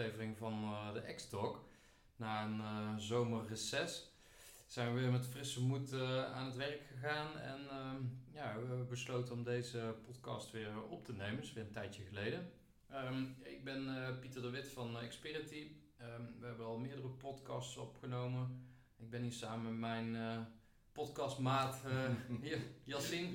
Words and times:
aflevering 0.00 0.36
van 0.36 0.62
uh, 0.62 0.92
de 0.92 1.14
X-Talk. 1.14 1.64
Na 2.16 2.44
een 2.44 2.58
uh, 2.58 2.96
zomerreces 2.96 4.10
zijn 4.66 4.94
we 4.94 5.00
weer 5.00 5.10
met 5.10 5.26
frisse 5.26 5.62
moed 5.62 5.92
uh, 5.92 6.24
aan 6.32 6.44
het 6.44 6.56
werk 6.56 6.82
gegaan. 6.92 7.38
En 7.38 7.68
ehm, 7.70 8.02
ja, 8.32 8.54
we 8.54 8.66
hebben 8.66 8.88
besloten 8.88 9.34
om 9.34 9.44
deze 9.44 9.94
podcast 10.04 10.50
weer 10.50 10.82
op 10.88 11.04
te 11.04 11.12
nemen. 11.12 11.36
Dat 11.36 11.44
is 11.44 11.52
weer 11.52 11.64
een 11.64 11.70
tijdje 11.70 12.02
geleden. 12.02 12.50
Um, 12.92 13.36
ik 13.42 13.64
ben 13.64 14.18
Pieter 14.20 14.42
de 14.42 14.50
Wit 14.50 14.68
van 14.68 14.98
Xperity. 15.08 15.66
Um, 16.00 16.36
we 16.40 16.46
hebben 16.46 16.66
al 16.66 16.78
meerdere 16.78 17.08
podcasts 17.08 17.76
opgenomen. 17.76 18.68
Ik 18.96 19.10
ben 19.10 19.22
hier 19.22 19.32
samen 19.32 19.78
met 19.78 19.90
mijn 19.90 20.46
podcastmaat 20.92 21.82
Yassine. 22.84 23.34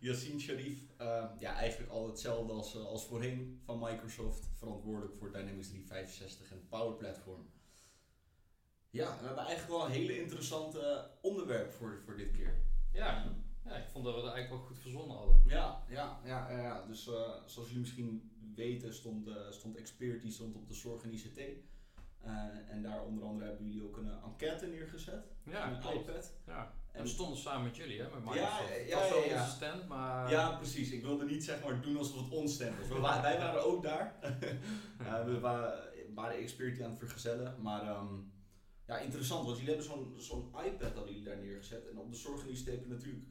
Yassine 0.00 0.40
Sharif, 0.40 0.78
uh, 1.00 1.24
ja, 1.38 1.54
eigenlijk 1.54 1.90
al 1.90 2.06
hetzelfde 2.06 2.52
als, 2.52 2.74
uh, 2.74 2.84
als 2.84 3.06
voorheen 3.06 3.60
van 3.64 3.78
Microsoft, 3.78 4.48
verantwoordelijk 4.54 5.14
voor 5.14 5.32
Dynamics 5.32 5.68
365 5.68 6.50
en 6.50 6.68
Power 6.68 6.96
Platform. 6.96 7.50
Ja, 8.90 9.18
we 9.18 9.26
hebben 9.26 9.44
eigenlijk 9.44 9.78
wel 9.78 9.86
een 9.86 9.92
hele 9.92 10.20
interessante 10.20 11.10
onderwerp 11.22 11.72
voor, 11.72 12.00
voor 12.04 12.16
dit 12.16 12.30
keer. 12.30 12.62
Ja, 12.92 13.36
ja, 13.64 13.76
ik 13.76 13.88
vond 13.88 14.04
dat 14.04 14.14
we 14.14 14.20
dat 14.20 14.32
eigenlijk 14.32 14.62
wel 14.62 14.70
goed 14.70 14.82
verzonnen 14.82 15.16
hadden. 15.16 15.42
Ja, 15.46 15.84
ja, 15.88 16.20
ja, 16.24 16.50
ja. 16.50 16.86
dus 16.86 17.06
uh, 17.06 17.14
zoals 17.46 17.68
jullie 17.68 17.78
misschien 17.78 18.30
weten 18.54 18.94
stond, 18.94 19.30
stond 19.50 19.76
Expertise 19.76 20.34
stond 20.34 20.56
op 20.56 20.68
de 20.68 20.74
zorg 20.74 21.02
en 21.02 21.12
ICT. 21.12 21.40
En 22.68 22.82
daar 22.82 23.04
onder 23.04 23.24
andere 23.24 23.48
hebben 23.48 23.66
jullie 23.66 23.84
ook 23.84 23.96
een 23.96 24.10
enquête 24.24 24.66
neergezet. 24.66 25.24
Ja, 25.44 25.70
een 25.70 25.98
iPad. 25.98 26.32
Ja. 26.46 26.72
En 26.92 27.02
we 27.02 27.08
stonden 27.08 27.38
samen 27.38 27.64
met 27.64 27.76
jullie, 27.76 28.00
hè, 28.00 28.08
met 28.08 28.24
Microsoft. 28.24 28.68
Ja, 28.68 28.74
ja, 28.74 29.04
ja, 29.04 29.24
ja, 29.24 29.40
onze 29.40 29.56
stand, 29.56 29.88
maar... 29.88 30.30
Ja, 30.30 30.56
precies. 30.56 30.90
Ik 30.90 31.02
wilde 31.02 31.24
niet 31.24 31.44
zeg 31.44 31.64
maar 31.64 31.80
doen 31.80 31.96
alsof 31.96 32.24
het 32.24 32.30
ons 32.30 32.54
stand 32.54 32.78
was. 32.78 32.88
We, 32.88 33.00
wij 33.28 33.38
waren 33.38 33.64
ook 33.64 33.82
daar. 33.82 34.14
uh, 35.00 35.24
we 35.28 35.40
waren, 35.40 35.82
waren 36.14 36.36
Experity 36.36 36.82
aan 36.82 36.90
het 36.90 36.98
vergezellen. 36.98 37.62
Maar 37.62 37.96
um, 37.96 38.32
ja, 38.86 38.98
interessant, 38.98 39.44
want 39.44 39.58
jullie 39.58 39.74
hebben 39.74 39.90
zo'n 39.90 40.14
zo'n 40.16 40.64
iPad 40.64 40.94
hadden 40.94 41.12
jullie 41.12 41.28
daar 41.28 41.38
neergezet. 41.38 41.88
En 41.88 41.98
op 41.98 42.10
de 42.10 42.16
zorginitiatief 42.16 42.74
heb 42.74 42.84
je 42.84 42.90
natuurlijk... 42.90 43.24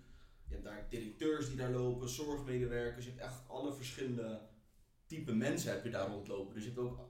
Je 0.47 0.55
hebt 0.55 0.67
daar 0.67 0.85
directeurs 0.89 1.47
die 1.47 1.57
daar 1.57 1.71
lopen, 1.71 2.09
zorgmedewerkers. 2.09 3.05
Je 3.05 3.11
hebt 3.11 3.23
echt 3.23 3.47
alle 3.47 3.73
verschillende 3.73 4.41
type 5.05 5.33
mensen 5.33 5.71
heb 5.71 5.83
je 5.83 5.89
daar 5.89 6.09
rondlopen. 6.09 6.53
Dus 6.53 6.63
je 6.63 6.69
hebt 6.69 6.81
ook... 6.81 7.08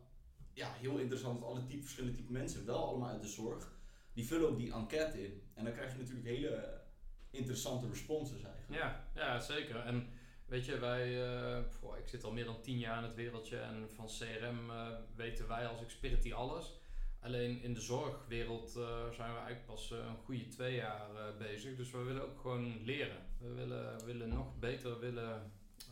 Ja, 0.59 0.73
heel 0.79 0.97
interessant 0.97 1.39
dat 1.39 1.49
alle 1.49 1.65
type, 1.65 1.81
verschillende 1.81 2.17
type 2.17 2.31
mensen, 2.31 2.65
wel 2.65 2.87
allemaal 2.87 3.09
uit 3.09 3.21
de 3.21 3.27
zorg 3.27 3.71
die 4.13 4.27
vullen 4.27 4.49
ook 4.49 4.57
die 4.57 4.73
enquête 4.73 5.23
in. 5.23 5.41
En 5.53 5.63
dan 5.63 5.73
krijg 5.73 5.91
je 5.91 5.97
natuurlijk 5.97 6.27
hele 6.27 6.81
interessante 7.29 7.87
responses 7.87 8.43
eigenlijk. 8.43 8.81
Ja, 8.81 9.05
ja 9.15 9.39
zeker. 9.39 9.75
En 9.75 10.09
weet 10.45 10.65
je, 10.65 10.79
wij, 10.79 11.07
uh, 11.07 11.97
ik 11.97 12.07
zit 12.07 12.23
al 12.23 12.31
meer 12.31 12.45
dan 12.45 12.61
tien 12.61 12.77
jaar 12.77 12.97
in 12.97 13.03
het 13.03 13.15
wereldje 13.15 13.57
en 13.57 13.89
van 13.95 14.05
CRM 14.05 14.69
uh, 14.69 14.87
weten 15.15 15.47
wij 15.47 15.67
als 15.67 15.85
Xperity 15.85 16.33
alles. 16.33 16.79
Alleen 17.19 17.61
in 17.61 17.73
de 17.73 17.81
zorgwereld 17.81 18.75
uh, 18.77 19.09
zijn 19.09 19.31
we 19.31 19.37
eigenlijk 19.37 19.65
pas 19.65 19.91
een 19.91 20.17
goede 20.23 20.47
twee 20.47 20.75
jaar 20.75 21.37
bezig. 21.37 21.75
Dus 21.75 21.91
we 21.91 21.97
willen 21.97 22.23
ook 22.23 22.39
gewoon 22.39 22.83
leren. 22.83 23.25
We 23.37 23.53
willen, 23.53 24.05
willen 24.05 24.29
nog 24.29 24.59
beter 24.59 24.99
willen 24.99 25.51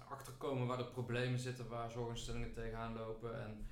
achterkomen 0.09 0.67
waar 0.67 0.77
de 0.77 0.85
problemen 0.85 1.39
zitten, 1.39 1.67
waar 1.67 1.91
zorginstellingen 1.91 2.53
tegenaan 2.53 2.93
lopen. 2.93 3.43
En 3.43 3.67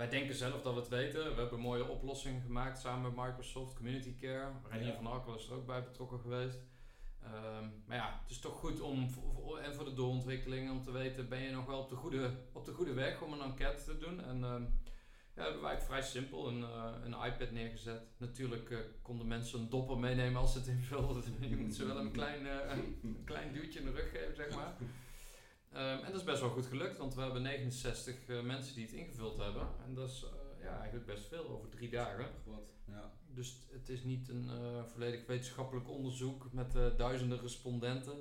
wij 0.00 0.08
denken 0.08 0.34
zelf 0.34 0.62
dat 0.62 0.74
we 0.74 0.80
het 0.80 0.88
weten. 0.88 1.20
We 1.20 1.40
hebben 1.40 1.52
een 1.52 1.64
mooie 1.64 1.88
oplossing 1.88 2.42
gemaakt 2.42 2.78
samen 2.78 3.14
met 3.14 3.24
Microsoft, 3.26 3.74
Community 3.74 4.16
Care. 4.20 4.50
Renier 4.68 4.86
ja. 4.86 4.94
van 4.94 5.06
Arkel 5.06 5.34
is 5.34 5.46
er 5.46 5.54
ook 5.54 5.66
bij 5.66 5.82
betrokken 5.82 6.20
geweest. 6.20 6.58
Um, 7.24 7.82
maar 7.86 7.96
ja, 7.96 8.20
het 8.22 8.30
is 8.30 8.38
toch 8.38 8.58
goed 8.58 8.80
om, 8.80 9.10
voor, 9.10 9.58
en 9.58 9.74
voor 9.74 9.84
de 9.84 9.94
doorontwikkeling, 9.94 10.70
om 10.70 10.82
te 10.82 10.90
weten, 10.90 11.28
ben 11.28 11.42
je 11.42 11.50
nog 11.50 11.66
wel 11.66 11.78
op 11.78 11.88
de 11.88 11.94
goede, 11.94 12.30
op 12.52 12.64
de 12.64 12.72
goede 12.72 12.92
weg 12.92 13.22
om 13.22 13.32
een 13.32 13.40
enquête 13.40 13.84
te 13.84 13.98
doen. 13.98 14.24
En 14.24 14.42
um, 14.42 14.80
ja, 15.34 15.42
hebben 15.42 15.62
wij 15.62 15.80
vrij 15.80 16.02
simpel 16.02 16.48
een, 16.48 16.60
uh, 16.60 16.92
een 17.04 17.32
iPad 17.32 17.50
neergezet. 17.50 18.02
Natuurlijk 18.16 18.70
uh, 18.70 18.78
konden 19.02 19.26
mensen 19.26 19.60
een 19.60 19.70
dopper 19.70 19.98
meenemen 19.98 20.40
als 20.40 20.52
ze 20.52 20.58
het 20.58 20.68
invulden. 20.68 21.22
je 21.50 21.56
moet 21.56 21.74
ze 21.74 21.86
wel 21.86 21.98
een 21.98 22.12
klein, 22.12 22.42
uh, 22.42 22.76
een 23.02 23.22
klein 23.24 23.52
duwtje 23.52 23.78
in 23.78 23.84
de 23.84 23.92
rug 23.92 24.10
geven, 24.10 24.34
zeg 24.34 24.54
maar. 24.54 24.76
Um, 25.72 25.78
en 25.78 26.12
dat 26.12 26.20
is 26.20 26.24
best 26.24 26.40
wel 26.40 26.50
goed 26.50 26.66
gelukt, 26.66 26.96
want 26.96 27.14
we 27.14 27.20
hebben 27.20 27.42
69 27.42 28.28
uh, 28.28 28.42
mensen 28.42 28.74
die 28.74 28.84
het 28.84 28.94
ingevuld 28.94 29.38
hebben. 29.38 29.68
En 29.84 29.94
dat 29.94 30.08
is 30.08 30.24
uh, 30.24 30.64
ja, 30.64 30.78
eigenlijk 30.78 31.06
best 31.06 31.26
veel 31.26 31.48
over 31.48 31.68
drie 31.68 31.90
dagen. 31.90 32.26
Wat, 32.44 32.72
ja. 32.86 33.12
Dus 33.26 33.68
het 33.70 33.88
is 33.88 34.04
niet 34.04 34.28
een 34.28 34.44
uh, 34.44 34.84
volledig 34.84 35.26
wetenschappelijk 35.26 35.88
onderzoek 35.88 36.52
met 36.52 36.72
duizenden 36.96 37.40
respondenten. 37.40 38.18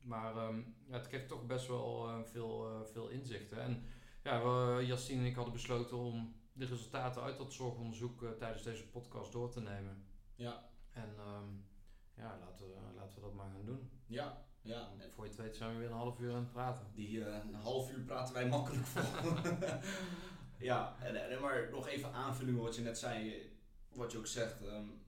Maar 0.00 0.48
um, 0.48 0.74
ja, 0.86 0.96
het 0.96 1.06
geeft 1.06 1.28
toch 1.28 1.46
best 1.46 1.66
wel 1.66 2.24
veel, 2.24 2.84
veel 2.92 3.08
inzichten. 3.08 3.60
En 3.60 3.84
ja, 4.22 4.42
we, 4.42 4.96
en 5.08 5.24
ik 5.24 5.34
hadden 5.34 5.52
besloten 5.52 5.96
om 5.96 6.34
de 6.52 6.64
resultaten 6.64 7.22
uit 7.22 7.38
dat 7.38 7.52
zorgonderzoek 7.52 8.24
tijdens 8.38 8.62
deze 8.62 8.88
podcast 8.88 9.32
door 9.32 9.50
te 9.50 9.60
nemen. 9.60 10.04
Ja. 10.34 10.68
En 10.90 11.08
um, 11.08 11.64
ja, 12.16 12.38
laten 12.40 12.66
we, 12.66 12.74
laten 12.96 13.14
we 13.14 13.20
dat 13.20 13.34
maar 13.34 13.50
gaan 13.50 13.64
doen. 13.64 13.90
Ja, 14.06 14.44
ja. 14.62 14.88
En 14.98 15.10
voor 15.10 15.24
je 15.24 15.30
het 15.30 15.40
weet 15.40 15.56
zijn 15.56 15.72
we 15.72 15.78
weer 15.78 15.90
een 15.90 15.96
half 15.96 16.20
uur 16.20 16.32
aan 16.32 16.38
het 16.38 16.52
praten. 16.52 16.86
Die 16.94 17.18
uh, 17.18 17.26
een 17.26 17.54
half 17.54 17.92
uur 17.92 18.00
praten 18.00 18.34
wij 18.34 18.48
makkelijk 18.48 18.86
vol. 18.86 19.34
ja, 20.70 20.96
en, 21.00 21.30
en, 21.30 21.40
maar 21.40 21.68
nog 21.70 21.88
even 21.88 22.12
aanvulling 22.12 22.58
wat 22.58 22.76
je 22.76 22.82
net 22.82 22.98
zei, 22.98 23.42
wat 23.88 24.12
je 24.12 24.18
ook 24.18 24.26
zegt. 24.26 24.62
Um, 24.62 25.00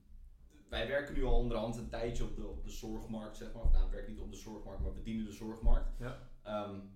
wij 0.69 0.88
werken 0.88 1.14
nu 1.14 1.25
al 1.25 1.38
onderhand 1.38 1.76
een 1.76 1.88
tijdje 1.88 2.25
op 2.25 2.37
de, 2.37 2.47
op 2.47 2.64
de 2.64 2.70
zorgmarkt, 2.70 3.37
zeg 3.37 3.53
maar. 3.53 3.62
Of 3.62 3.72
nou, 3.72 3.84
we 3.84 3.91
werken 3.91 4.12
niet 4.12 4.22
op 4.22 4.31
de 4.31 4.37
zorgmarkt, 4.37 4.82
maar 4.82 4.93
bedienen 4.93 5.25
de 5.25 5.32
zorgmarkt. 5.32 5.91
Ja. 5.98 6.66
Um, 6.69 6.93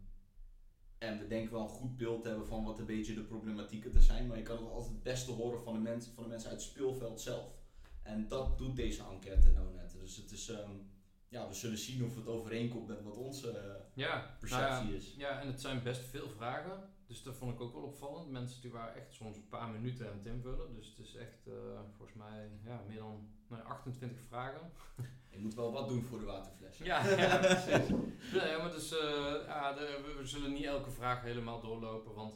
en 0.99 1.19
we 1.19 1.27
denken 1.27 1.53
wel 1.53 1.63
een 1.63 1.69
goed 1.69 1.97
beeld 1.97 2.23
te 2.23 2.29
hebben 2.29 2.47
van 2.47 2.65
wat 2.65 2.79
een 2.79 2.87
beetje 2.87 3.15
de 3.15 3.23
problematieken 3.23 3.93
te 3.93 4.01
zijn. 4.01 4.27
Maar 4.27 4.37
je 4.37 4.43
kan 4.43 4.57
het 4.57 4.71
altijd 4.71 4.93
het 4.93 5.03
beste 5.03 5.31
horen 5.31 5.63
van 5.63 5.73
de, 5.73 5.81
mensen, 5.81 6.15
van 6.15 6.23
de 6.23 6.29
mensen 6.29 6.51
uit 6.51 6.61
het 6.61 6.69
speelveld 6.69 7.21
zelf. 7.21 7.57
En 8.03 8.29
dat 8.29 8.59
doet 8.59 8.77
deze 8.77 9.03
enquête 9.03 9.51
nou 9.51 9.75
net. 9.75 9.97
Dus 10.01 10.17
het 10.17 10.31
is... 10.31 10.49
Um, 10.49 10.97
ja, 11.29 11.49
we 11.49 11.55
zullen 11.55 11.79
zien 11.79 12.05
of 12.05 12.17
het 12.17 12.27
overeenkomt 12.27 12.87
met 12.87 13.03
wat 13.03 13.17
onze 13.17 13.53
uh, 13.53 14.05
ja, 14.05 14.37
perceptie 14.39 14.69
nou 14.69 14.91
ja, 14.91 14.97
is. 14.97 15.15
Ja, 15.17 15.41
en 15.41 15.47
het 15.47 15.61
zijn 15.61 15.83
best 15.83 16.05
veel 16.05 16.29
vragen. 16.29 16.91
Dus 17.07 17.23
dat 17.23 17.37
vond 17.37 17.55
ik 17.55 17.61
ook 17.61 17.73
wel 17.73 17.83
opvallend. 17.83 18.31
Mensen 18.31 18.61
die 18.61 18.71
waren 18.71 18.95
echt 18.95 19.13
soms 19.13 19.37
een 19.37 19.49
paar 19.49 19.69
minuten 19.69 20.11
aan 20.11 20.17
het 20.17 20.27
invullen. 20.27 20.75
Dus 20.75 20.89
het 20.89 21.07
is 21.07 21.15
echt 21.15 21.47
uh, 21.47 21.55
volgens 21.97 22.19
mij 22.19 22.51
ja, 22.65 22.83
meer 22.89 22.99
dan 22.99 23.29
nou, 23.49 23.63
28 23.63 24.21
vragen. 24.29 24.73
Je 25.33 25.39
moet 25.39 25.55
wel 25.55 25.73
wat 25.73 25.89
doen 25.89 26.03
voor 26.03 26.19
de 26.19 26.25
waterfles. 26.25 26.79
Ja, 26.79 27.09
ja 27.09 27.39
precies. 27.47 27.89
nee, 28.33 28.57
maar 28.57 28.71
dus, 28.71 28.93
uh, 28.93 28.99
ja, 29.47 29.73
de, 29.73 30.15
we 30.19 30.27
zullen 30.27 30.53
niet 30.53 30.65
elke 30.65 30.91
vraag 30.91 31.23
helemaal 31.23 31.61
doorlopen. 31.61 32.15
Want 32.15 32.35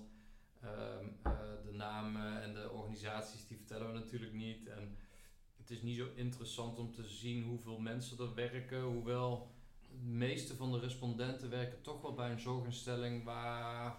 ehm, 0.61 1.07
de 1.65 1.73
namen 1.73 2.43
en 2.43 2.55
de 2.55 2.71
organisaties 2.71 3.47
die 3.47 3.57
vertellen 3.57 3.87
we 3.87 3.99
natuurlijk 3.99 4.33
niet. 4.33 4.67
En 4.67 4.97
is 5.73 5.83
niet 5.83 5.97
zo 5.97 6.07
interessant 6.15 6.79
om 6.79 6.93
te 6.93 7.09
zien 7.09 7.45
hoeveel 7.45 7.79
mensen 7.79 8.19
er 8.19 8.35
werken, 8.35 8.83
hoewel 8.83 9.51
de 9.81 10.09
meeste 10.09 10.57
van 10.57 10.73
de 10.73 10.79
respondenten 10.79 11.51
werken 11.51 11.83
toch 11.83 12.03
wel 12.03 12.15
bij 12.15 12.31
een 12.31 12.41
zorginstelling 12.41 13.25
waar 13.25 13.97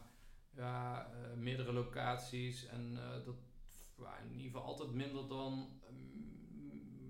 ja, 0.56 1.10
uh, 1.12 1.38
meerdere 1.38 1.74
locaties 1.74 2.66
en 2.66 2.92
uh, 2.94 3.26
dat 3.26 3.36
in 4.24 4.32
ieder 4.32 4.52
geval 4.52 4.64
altijd 4.64 4.92
minder 4.92 5.28
dan 5.28 5.82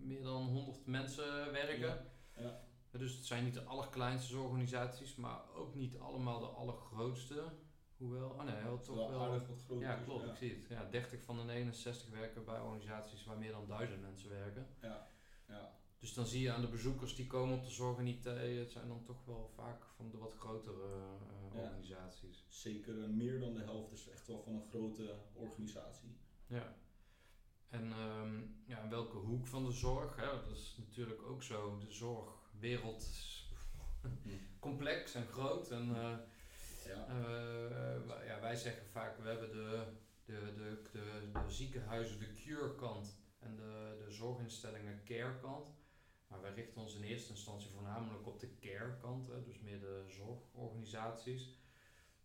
meer 0.03 0.23
dan 0.23 0.43
100 0.43 0.85
mensen 0.85 1.51
werken. 1.51 2.05
Ja. 2.35 2.61
Ja. 2.91 2.99
Dus 2.99 3.15
het 3.15 3.25
zijn 3.25 3.43
niet 3.43 3.53
de 3.53 3.63
allerkleinste 3.63 4.27
zorgorganisaties, 4.27 5.15
maar 5.15 5.39
ook 5.55 5.75
niet 5.75 5.97
allemaal 5.97 6.39
de 6.39 6.45
allergrootste. 6.45 7.43
Hoewel, 7.97 8.29
oh 8.29 8.43
nee, 8.43 8.63
wel 8.63 8.79
toch 8.81 8.95
wel. 8.95 9.09
wel 9.09 9.21
aardig 9.21 9.47
wat 9.47 9.63
groter. 9.63 9.87
ja, 9.87 9.95
klopt, 9.95 10.25
ik 10.27 10.35
zie 10.35 10.55
het. 10.55 10.67
Ja, 10.69 10.89
30 10.89 11.21
van 11.23 11.37
de 11.37 11.43
69 11.43 12.09
werken 12.09 12.45
bij 12.45 12.59
organisaties 12.59 13.23
waar 13.25 13.37
meer 13.37 13.51
dan 13.51 13.67
1000 13.67 14.01
mensen 14.01 14.29
werken. 14.29 14.67
Ja, 14.81 15.07
ja. 15.47 15.71
Dus 15.99 16.13
dan 16.13 16.25
zie 16.25 16.41
je 16.41 16.51
aan 16.51 16.61
de 16.61 16.67
bezoekers 16.67 17.15
die 17.15 17.27
komen 17.27 17.57
op 17.57 17.63
de 17.63 17.71
zorg 17.71 17.97
en 17.97 18.07
IT, 18.07 18.23
het 18.23 18.71
zijn 18.71 18.87
dan 18.87 19.03
toch 19.03 19.25
wel 19.25 19.49
vaak 19.55 19.85
van 19.95 20.09
de 20.09 20.17
wat 20.17 20.35
grotere 20.35 20.87
uh, 20.87 21.53
Ja. 21.53 21.59
organisaties. 21.61 22.45
Zeker 22.47 23.03
eh, 23.03 23.09
meer 23.09 23.39
dan 23.39 23.53
de 23.53 23.63
helft 23.63 23.91
is 23.91 24.09
echt 24.09 24.27
wel 24.27 24.41
van 24.41 24.53
een 24.53 24.65
grote 24.69 25.15
organisatie. 25.33 26.17
Ja. 26.47 26.75
En 27.69 27.91
ehm, 27.91 28.41
ja, 28.65 28.87
welke 28.89 29.17
hoek 29.17 29.47
van 29.47 29.65
de 29.65 29.71
zorg? 29.71 30.15
Hè? 30.15 30.25
Dat 30.25 30.51
is 30.57 30.75
natuurlijk 30.87 31.21
ook 31.21 31.43
zo. 31.43 31.77
De 31.79 31.91
zorgwereld 31.91 33.01
is 33.01 33.47
complex 34.59 35.13
en 35.13 35.27
groot. 35.27 35.71
En 35.71 35.95
eh, 35.95 36.17
Ja. 36.83 37.07
eh, 37.07 38.27
ja, 38.27 38.39
wij 38.41 38.55
zeggen 38.55 38.85
vaak, 38.85 39.17
we 39.17 39.27
hebben 39.29 39.51
de, 39.51 39.85
de, 40.25 40.53
de, 40.55 40.81
de, 40.91 41.51
ziekenhuizen 41.51 42.19
de 42.19 42.33
cure 42.33 42.75
kant 42.75 43.17
en 43.39 43.55
de, 43.55 44.03
de 44.05 44.11
zorginstellingen 44.11 45.03
care 45.03 45.39
kant. 45.39 45.75
Maar 46.27 46.41
wij 46.41 46.53
richten 46.53 46.81
ons 46.81 46.95
in 46.95 47.03
eerste 47.03 47.31
instantie 47.31 47.69
voornamelijk 47.69 48.27
op 48.27 48.39
de 48.39 48.57
care 48.59 48.97
kant, 48.97 49.27
hè, 49.27 49.43
dus 49.43 49.59
meer 49.59 49.79
de 49.79 50.03
zorgorganisaties. 50.07 51.61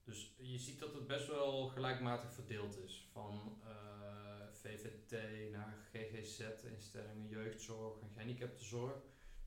Dus 0.04 0.34
je 0.38 0.58
ziet 0.58 0.78
dat 0.78 0.94
het 0.94 1.06
best 1.06 1.26
wel 1.26 1.66
gelijkmatig 1.66 2.32
verdeeld 2.32 2.78
is. 2.78 3.08
Van 3.12 3.60
eh, 3.64 4.46
VVT 4.52 5.12
naar 5.50 5.88
GGZ-instellingen, 5.92 7.28
jeugdzorg 7.28 8.00
en 8.00 8.10
gehandicaptenzorg. 8.10 9.02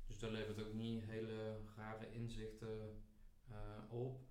Dus 0.08 0.20
daar 0.20 0.32
levert 0.32 0.60
ook 0.60 0.74
niet 0.74 1.04
hele 1.04 1.58
rare 1.76 2.12
inzichten 2.12 3.04
eh, 3.50 3.56
op. 3.90 4.31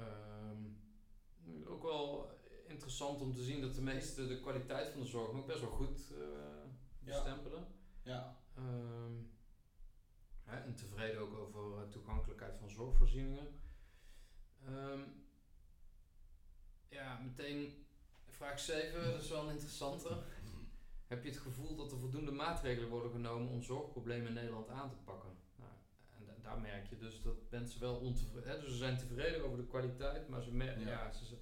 Ehm, 0.00 1.68
ook 1.68 1.82
wel 1.82 2.30
interessant 2.66 3.20
om 3.20 3.32
te 3.32 3.42
zien 3.42 3.60
dat 3.60 3.74
de 3.74 3.82
meesten 3.82 4.28
de 4.28 4.40
kwaliteit 4.40 4.90
van 4.90 5.00
de 5.00 5.06
zorg 5.06 5.32
nog 5.32 5.46
best 5.46 5.60
wel 5.60 5.70
goed 5.70 6.12
uh, 7.04 7.14
stempelen. 7.14 7.66
Ja. 8.02 8.36
Um, 8.58 9.32
hè, 10.44 10.56
en 10.56 10.74
tevreden 10.74 11.20
ook 11.20 11.36
over 11.36 11.88
toegankelijkheid 11.88 12.56
van 12.56 12.70
zorgvoorzieningen. 12.70 13.60
Um, 14.68 15.24
ja, 16.88 17.18
meteen 17.18 17.86
vraag 18.28 18.60
7, 18.60 19.12
dat 19.12 19.22
is 19.22 19.28
wel 19.28 19.44
een 19.44 19.52
interessante. 19.52 20.22
Heb 21.06 21.22
je 21.22 21.30
het 21.30 21.38
gevoel 21.38 21.76
dat 21.76 21.92
er 21.92 21.98
voldoende 21.98 22.30
maatregelen 22.30 22.88
worden 22.88 23.10
genomen 23.10 23.52
om 23.52 23.62
zorgproblemen 23.62 24.28
in 24.28 24.34
Nederland 24.34 24.68
aan 24.68 24.90
te 24.90 24.96
pakken? 24.96 25.29
Daar 26.42 26.60
merk 26.60 26.86
je 26.86 26.96
dus 26.96 27.22
dat 27.22 27.36
mensen 27.50 27.80
wel 27.80 27.96
ontevreden 27.96 28.60
dus 28.60 28.70
ze 28.70 28.76
zijn 28.76 28.96
tevreden 28.96 29.44
over 29.44 29.56
de 29.56 29.66
kwaliteit, 29.66 30.28
maar 30.28 30.42
ze 30.42 30.54
merken, 30.54 30.86
ja. 30.86 31.10
ze, 31.10 31.34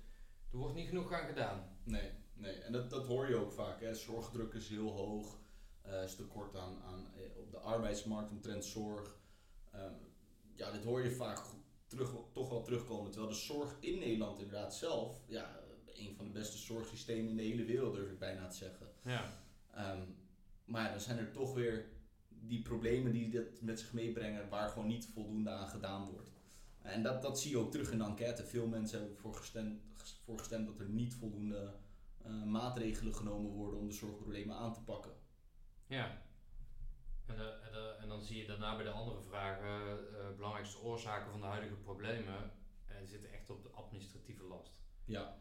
er 0.52 0.58
wordt 0.58 0.74
niet 0.74 0.88
genoeg 0.88 1.12
aan 1.12 1.26
gedaan. 1.26 1.78
Nee, 1.84 2.10
nee. 2.34 2.54
en 2.54 2.72
dat, 2.72 2.90
dat 2.90 3.06
hoor 3.06 3.28
je 3.28 3.36
ook 3.36 3.52
vaak. 3.52 3.80
Hè. 3.80 3.94
Zorgdruk 3.94 4.52
is 4.52 4.68
heel 4.68 4.90
hoog, 4.90 5.38
uh, 5.86 6.02
is 6.02 6.14
tekort 6.14 6.56
aan, 6.56 6.82
aan, 6.82 7.06
eh, 7.16 7.40
op 7.40 7.50
de 7.50 7.58
arbeidsmarkt 7.58 8.30
omtrent 8.30 8.64
zorg. 8.64 9.16
Um, 9.74 9.96
ja, 10.54 10.70
dit 10.70 10.84
hoor 10.84 11.02
je 11.02 11.10
vaak 11.10 11.40
terug, 11.86 12.10
toch 12.32 12.48
wel 12.48 12.62
terugkomen. 12.62 13.10
Terwijl 13.10 13.32
de 13.32 13.38
zorg 13.38 13.76
in 13.80 13.98
Nederland 13.98 14.38
inderdaad 14.38 14.74
zelf, 14.74 15.20
ja, 15.26 15.60
een 15.94 16.14
van 16.16 16.24
de 16.24 16.32
beste 16.32 16.58
zorgsystemen 16.58 17.30
in 17.30 17.36
de 17.36 17.42
hele 17.42 17.64
wereld 17.64 17.94
durf 17.94 18.10
ik 18.10 18.18
bijna 18.18 18.48
te 18.48 18.56
zeggen. 18.56 18.86
Ja. 19.02 19.42
Um, 19.92 20.16
maar 20.64 20.90
dan 20.90 21.00
zijn 21.00 21.18
er 21.18 21.30
toch 21.32 21.54
weer 21.54 21.88
die 22.48 22.62
problemen 22.62 23.12
die 23.12 23.30
dit 23.30 23.62
met 23.62 23.80
zich 23.80 23.92
meebrengen, 23.92 24.48
waar 24.48 24.68
gewoon 24.68 24.88
niet 24.88 25.10
voldoende 25.12 25.50
aan 25.50 25.68
gedaan 25.68 26.10
wordt. 26.10 26.30
En 26.82 27.02
dat, 27.02 27.22
dat 27.22 27.40
zie 27.40 27.50
je 27.50 27.58
ook 27.58 27.70
terug 27.70 27.90
in 27.90 27.98
de 27.98 28.04
enquête. 28.04 28.44
Veel 28.44 28.66
mensen 28.66 28.98
hebben 28.98 29.16
ervoor 29.16 29.34
gestemd, 29.34 29.80
voor 30.24 30.38
gestemd 30.38 30.66
dat 30.66 30.78
er 30.78 30.88
niet 30.88 31.14
voldoende 31.14 31.74
uh, 32.26 32.44
maatregelen 32.44 33.14
genomen 33.14 33.50
worden 33.50 33.80
om 33.80 33.88
de 33.88 33.94
zorgproblemen 33.94 34.56
aan 34.56 34.72
te 34.72 34.82
pakken. 34.82 35.12
Ja, 35.86 36.22
en, 37.26 37.36
de, 37.36 37.42
en, 37.42 37.72
de, 37.72 37.96
en, 38.00 38.08
dan 38.08 38.22
zie 38.22 38.38
je 38.38 38.46
daarna 38.46 38.76
bij 38.76 38.84
de 38.84 38.90
andere 38.90 39.22
vragen, 39.22 39.98
uh, 40.12 40.36
belangrijkste 40.36 40.80
oorzaken 40.80 41.30
van 41.30 41.40
de 41.40 41.46
huidige 41.46 41.74
problemen, 41.74 42.52
uh, 42.90 42.96
zitten 43.04 43.32
echt 43.32 43.50
op 43.50 43.62
de 43.62 43.70
administratieve 43.70 44.42
last. 44.42 44.80
Ja. 45.04 45.38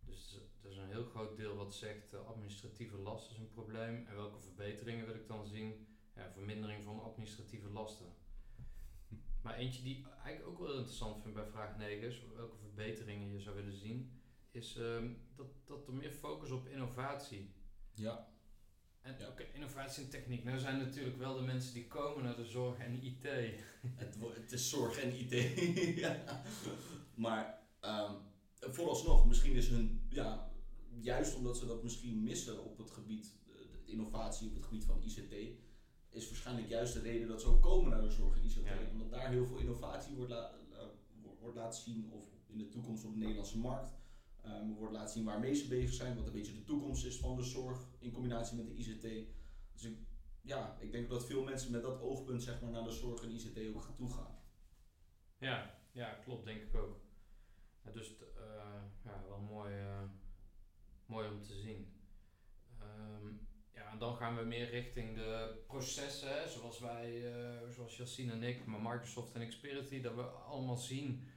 Dus 0.00 0.40
er 0.62 0.70
is 0.70 0.76
een 0.76 0.88
heel 0.88 1.04
groot 1.04 1.36
deel 1.36 1.56
wat 1.56 1.74
zegt 1.74 2.14
administratieve 2.14 2.96
last 2.96 3.30
is 3.30 3.36
een 3.36 3.50
probleem. 3.50 4.06
En 4.06 4.14
welke 4.14 4.40
verbeteringen 4.40 5.06
wil 5.06 5.14
ik 5.14 5.28
dan 5.28 5.46
zien? 5.46 5.86
Ja, 6.14 6.30
vermindering 6.32 6.82
van 6.82 7.02
administratieve 7.02 7.68
lasten. 7.68 8.06
Maar 9.42 9.54
eentje 9.54 9.82
die 9.82 10.06
eigenlijk 10.22 10.46
ook 10.46 10.66
wel 10.66 10.76
interessant 10.76 11.22
vind 11.22 11.34
bij 11.34 11.46
vraag 11.46 11.76
9 11.76 12.08
is, 12.08 12.22
welke 12.34 12.56
verbeteringen 12.56 13.32
je 13.32 13.40
zou 13.40 13.56
willen 13.56 13.76
zien, 13.76 14.20
is 14.50 14.76
um, 14.76 15.18
dat, 15.34 15.46
dat 15.64 15.86
er 15.86 15.94
meer 15.94 16.10
focus 16.10 16.50
op 16.50 16.66
innovatie. 16.66 17.54
Ja. 17.94 18.32
En 19.00 19.16
ja. 19.18 19.28
Okay, 19.28 19.50
innovatie 19.52 20.04
en 20.04 20.10
techniek. 20.10 20.44
Nou 20.44 20.58
zijn 20.58 20.78
natuurlijk 20.78 21.18
wel 21.18 21.34
de 21.34 21.42
mensen 21.42 21.74
die 21.74 21.86
komen 21.86 22.24
naar 22.24 22.36
de 22.36 22.44
zorg 22.44 22.78
en 22.78 23.02
IT. 23.02 23.22
Het, 23.94 24.16
het 24.34 24.52
is 24.52 24.70
zorg 24.70 24.98
en 24.98 25.18
IT. 25.18 25.32
ja. 26.04 26.42
Maar 27.14 27.58
um, 27.80 28.16
vooralsnog, 28.72 29.26
misschien 29.26 29.54
is 29.54 29.68
hun, 29.68 30.06
ja, 30.08 30.52
juist 31.00 31.36
omdat 31.36 31.56
ze 31.56 31.66
dat 31.66 31.82
misschien 31.82 32.22
missen 32.22 32.64
op 32.64 32.78
het 32.78 32.90
gebied, 32.90 33.36
eh, 33.46 33.54
de 33.54 33.90
innovatie 33.90 34.48
op 34.48 34.54
het 34.54 34.64
gebied 34.64 34.84
van 34.84 35.02
ICT, 35.02 35.34
is 36.14 36.28
waarschijnlijk 36.28 36.68
juist 36.68 36.92
de 36.92 37.00
reden 37.00 37.28
dat 37.28 37.40
ze 37.40 37.46
ook 37.46 37.62
komen 37.62 37.90
naar 37.90 38.02
de 38.02 38.10
zorg 38.10 38.36
en 38.36 38.44
ICT. 38.44 38.92
Omdat 38.92 39.10
daar 39.10 39.30
heel 39.30 39.46
veel 39.46 39.58
innovatie 39.58 40.16
wordt, 40.16 40.30
la, 40.30 40.54
wordt 41.40 41.56
laten 41.56 41.82
zien, 41.82 42.10
of 42.12 42.26
in 42.46 42.58
de 42.58 42.68
toekomst 42.68 43.04
op 43.04 43.12
de 43.12 43.18
Nederlandse 43.18 43.58
markt. 43.58 43.92
Um, 44.46 44.74
wordt 44.74 44.92
laten 44.92 45.12
zien 45.12 45.24
waarmee 45.24 45.54
ze 45.54 45.68
bezig 45.68 45.94
zijn, 45.94 46.16
wat 46.16 46.26
een 46.26 46.32
beetje 46.32 46.54
de 46.54 46.64
toekomst 46.64 47.04
is 47.04 47.16
van 47.16 47.36
de 47.36 47.42
zorg 47.42 47.88
in 47.98 48.12
combinatie 48.12 48.56
met 48.56 48.66
de 48.66 48.74
ICT. 48.74 49.28
Dus 49.72 49.84
ik, 49.84 49.98
ja, 50.40 50.76
ik 50.80 50.92
denk 50.92 51.08
dat 51.08 51.26
veel 51.26 51.44
mensen 51.44 51.72
met 51.72 51.82
dat 51.82 52.00
oogpunt 52.00 52.42
zeg 52.42 52.60
maar, 52.60 52.70
naar 52.70 52.84
de 52.84 52.90
zorg 52.90 53.22
en 53.22 53.30
ICT 53.30 53.74
ook 53.74 53.82
gaan 53.82 53.94
toegaan. 53.94 54.38
Ja, 55.38 55.78
ja, 55.92 56.14
klopt, 56.14 56.44
denk 56.44 56.62
ik 56.62 56.74
ook. 56.74 57.00
Ja, 57.84 57.90
dus 57.90 58.10
uh, 58.20 58.82
ja, 59.04 59.24
wel 59.28 59.40
mooi, 59.40 59.74
uh, 59.74 60.02
mooi 61.06 61.28
om 61.28 61.42
te 61.42 61.54
zien. 61.54 61.92
Um, 62.82 63.38
ja, 63.38 63.53
en 63.94 64.00
dan 64.00 64.16
gaan 64.16 64.36
we 64.36 64.42
meer 64.42 64.70
richting 64.70 65.16
de 65.16 65.62
processen, 65.66 66.50
zoals 66.50 66.78
wij, 66.78 67.10
uh, 67.10 67.70
zoals 67.70 67.96
Yassine 67.96 68.32
en 68.32 68.42
ik, 68.42 68.66
maar 68.66 68.80
Microsoft 68.80 69.32
en 69.32 69.48
Xperity, 69.48 70.00
dat 70.00 70.14
we 70.14 70.22
allemaal 70.22 70.76
zien 70.76 71.28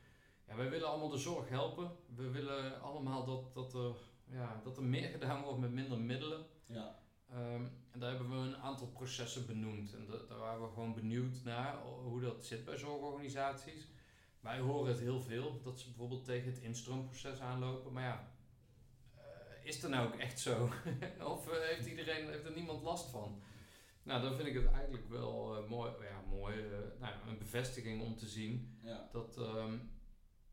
ja, 0.48 0.56
wij 0.56 0.70
willen 0.70 0.88
allemaal 0.88 1.10
de 1.10 1.18
zorg 1.18 1.50
helpen. 1.50 1.92
We 2.16 2.30
willen 2.30 2.82
allemaal 2.82 3.26
dat, 3.26 3.54
dat, 3.54 3.74
er, 3.74 3.96
ja, 4.32 4.62
dat 4.64 4.78
er 4.78 4.84
meer 4.84 5.10
gedaan 5.10 5.44
wordt 5.44 5.60
met 5.60 5.72
minder 5.72 6.00
middelen. 6.00 6.46
Ja. 6.66 7.00
Um, 7.34 7.72
en 7.92 8.00
daar 8.00 8.10
hebben 8.10 8.30
we 8.30 8.48
een 8.48 8.58
aantal 8.58 8.88
processen 8.88 9.46
benoemd. 9.46 9.94
En 9.94 10.06
dat, 10.06 10.30
daar 10.30 10.38
waren 10.38 10.62
we 10.62 10.74
gewoon 10.74 10.94
benieuwd 10.94 11.44
naar 11.44 11.78
hoe 12.04 12.22
dat 12.22 12.46
zit 12.46 12.66
bij 12.66 12.78
zorgorganisaties. 12.78 13.88
Wij 14.40 14.60
horen 14.60 14.92
het 14.92 15.00
heel 15.00 15.22
veel, 15.22 15.62
dat 15.64 15.80
ze 15.80 15.86
bijvoorbeeld 15.86 16.26
tegen 16.26 16.52
het 16.52 16.62
instroomproces 16.62 17.40
aanlopen. 17.40 17.94
Maar 17.94 18.04
ja, 18.04 18.32
is 19.68 19.80
dat 19.80 19.92
nou 19.92 20.08
ook 20.08 20.20
echt 20.20 20.40
zo? 20.40 20.70
of 21.34 21.48
uh, 21.48 21.54
heeft 21.60 21.88
iedereen, 21.88 22.30
heeft 22.30 22.46
er 22.46 22.56
niemand 22.56 22.84
last 22.84 23.10
van? 23.10 23.42
Nou, 24.04 24.22
dan 24.22 24.36
vind 24.36 24.48
ik 24.48 24.54
het 24.54 24.72
eigenlijk 24.72 25.10
wel 25.10 25.58
uh, 25.58 25.70
mooi, 25.70 25.92
ja, 25.92 26.22
mooi 26.30 26.56
nou, 27.00 27.14
een 27.28 27.38
bevestiging 27.38 28.02
om 28.02 28.18
te 28.18 28.28
zien 28.28 28.80
ja. 28.84 29.10
dat 29.12 29.38
um, 29.38 29.92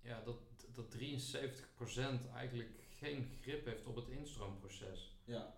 ja, 0.01 0.23
dat, 0.25 0.39
dat 0.73 0.97
73% 0.97 2.31
eigenlijk 2.35 2.71
geen 2.91 3.29
grip 3.41 3.65
heeft 3.65 3.87
op 3.87 3.97
het 3.97 4.09
instroomproces. 4.09 5.19
Ja, 5.25 5.57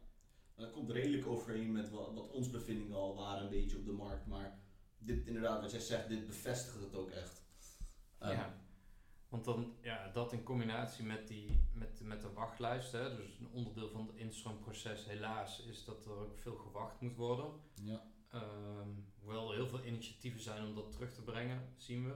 dat 0.55 0.73
komt 0.73 0.91
redelijk 0.91 1.27
overeen 1.27 1.73
met 1.73 1.91
wat, 1.91 2.15
wat 2.15 2.31
ons 2.31 2.51
bevindingen 2.51 2.97
al 2.97 3.15
waren 3.15 3.43
een 3.43 3.51
beetje 3.51 3.77
op 3.77 3.85
de 3.85 3.93
markt. 3.93 4.27
Maar 4.27 4.59
dit 4.99 5.27
inderdaad, 5.27 5.61
wat 5.61 5.71
jij 5.71 5.81
zegt, 5.81 6.09
dit 6.09 6.27
bevestigt 6.27 6.81
het 6.81 6.95
ook 6.95 7.11
echt. 7.11 7.45
Um, 8.23 8.31
ja, 8.31 8.66
want 9.29 9.45
dan, 9.45 9.75
ja, 9.81 10.09
dat 10.09 10.33
in 10.33 10.43
combinatie 10.43 11.05
met, 11.05 11.29
die, 11.29 11.69
met, 11.73 12.01
met 12.01 12.23
de 12.23 12.33
wachtlijst, 12.33 12.93
hè, 12.93 13.17
dus 13.17 13.39
een 13.39 13.51
onderdeel 13.53 13.89
van 13.89 14.07
het 14.07 14.17
instroomproces 14.17 15.07
helaas, 15.07 15.61
is 15.61 15.85
dat 15.85 16.07
er 16.07 16.13
ook 16.13 16.39
veel 16.39 16.57
gewacht 16.57 17.01
moet 17.01 17.17
worden. 17.17 17.51
Ja. 17.83 18.03
Um, 18.35 19.07
hoewel 19.19 19.51
er 19.51 19.57
heel 19.57 19.69
veel 19.69 19.85
initiatieven 19.85 20.41
zijn 20.41 20.65
om 20.65 20.75
dat 20.75 20.93
terug 20.93 21.15
te 21.15 21.23
brengen, 21.23 21.75
zien 21.77 22.05
we. 22.05 22.15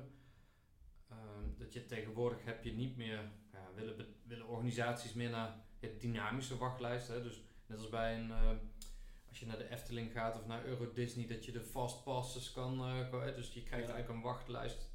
Ehm, 1.09 1.59
dat 1.59 1.73
je 1.73 1.87
tegenwoordig 1.87 2.45
heb 2.45 2.65
je 2.65 2.73
niet 2.73 2.97
meer, 2.97 3.33
ja, 3.53 3.73
willen, 3.75 4.07
willen 4.23 4.47
organisaties 4.47 5.13
meer 5.13 5.31
naar 5.31 5.65
ja, 5.79 5.89
dynamische 5.99 6.57
wachtlijsten. 6.57 7.23
Dus 7.23 7.43
net 7.67 7.79
als 7.79 7.89
bij 7.89 8.19
een, 8.19 8.29
uh, 8.29 8.51
als 9.29 9.41
je 9.41 9.47
naar 9.47 9.59
de 9.59 9.71
Efteling 9.71 10.13
gaat 10.13 10.39
of 10.39 10.47
naar 10.47 10.65
Euro 10.65 10.93
Disney, 10.93 11.27
dat 11.27 11.45
je 11.45 11.53
de 11.53 11.63
fast 11.63 12.05
passes 12.05 12.53
kan, 12.53 12.89
uh, 12.89 13.25
dus 13.35 13.53
je 13.53 13.63
krijgt 13.63 13.89
eigenlijk 13.89 14.09
een 14.09 14.31
wachtlijst 14.31 14.91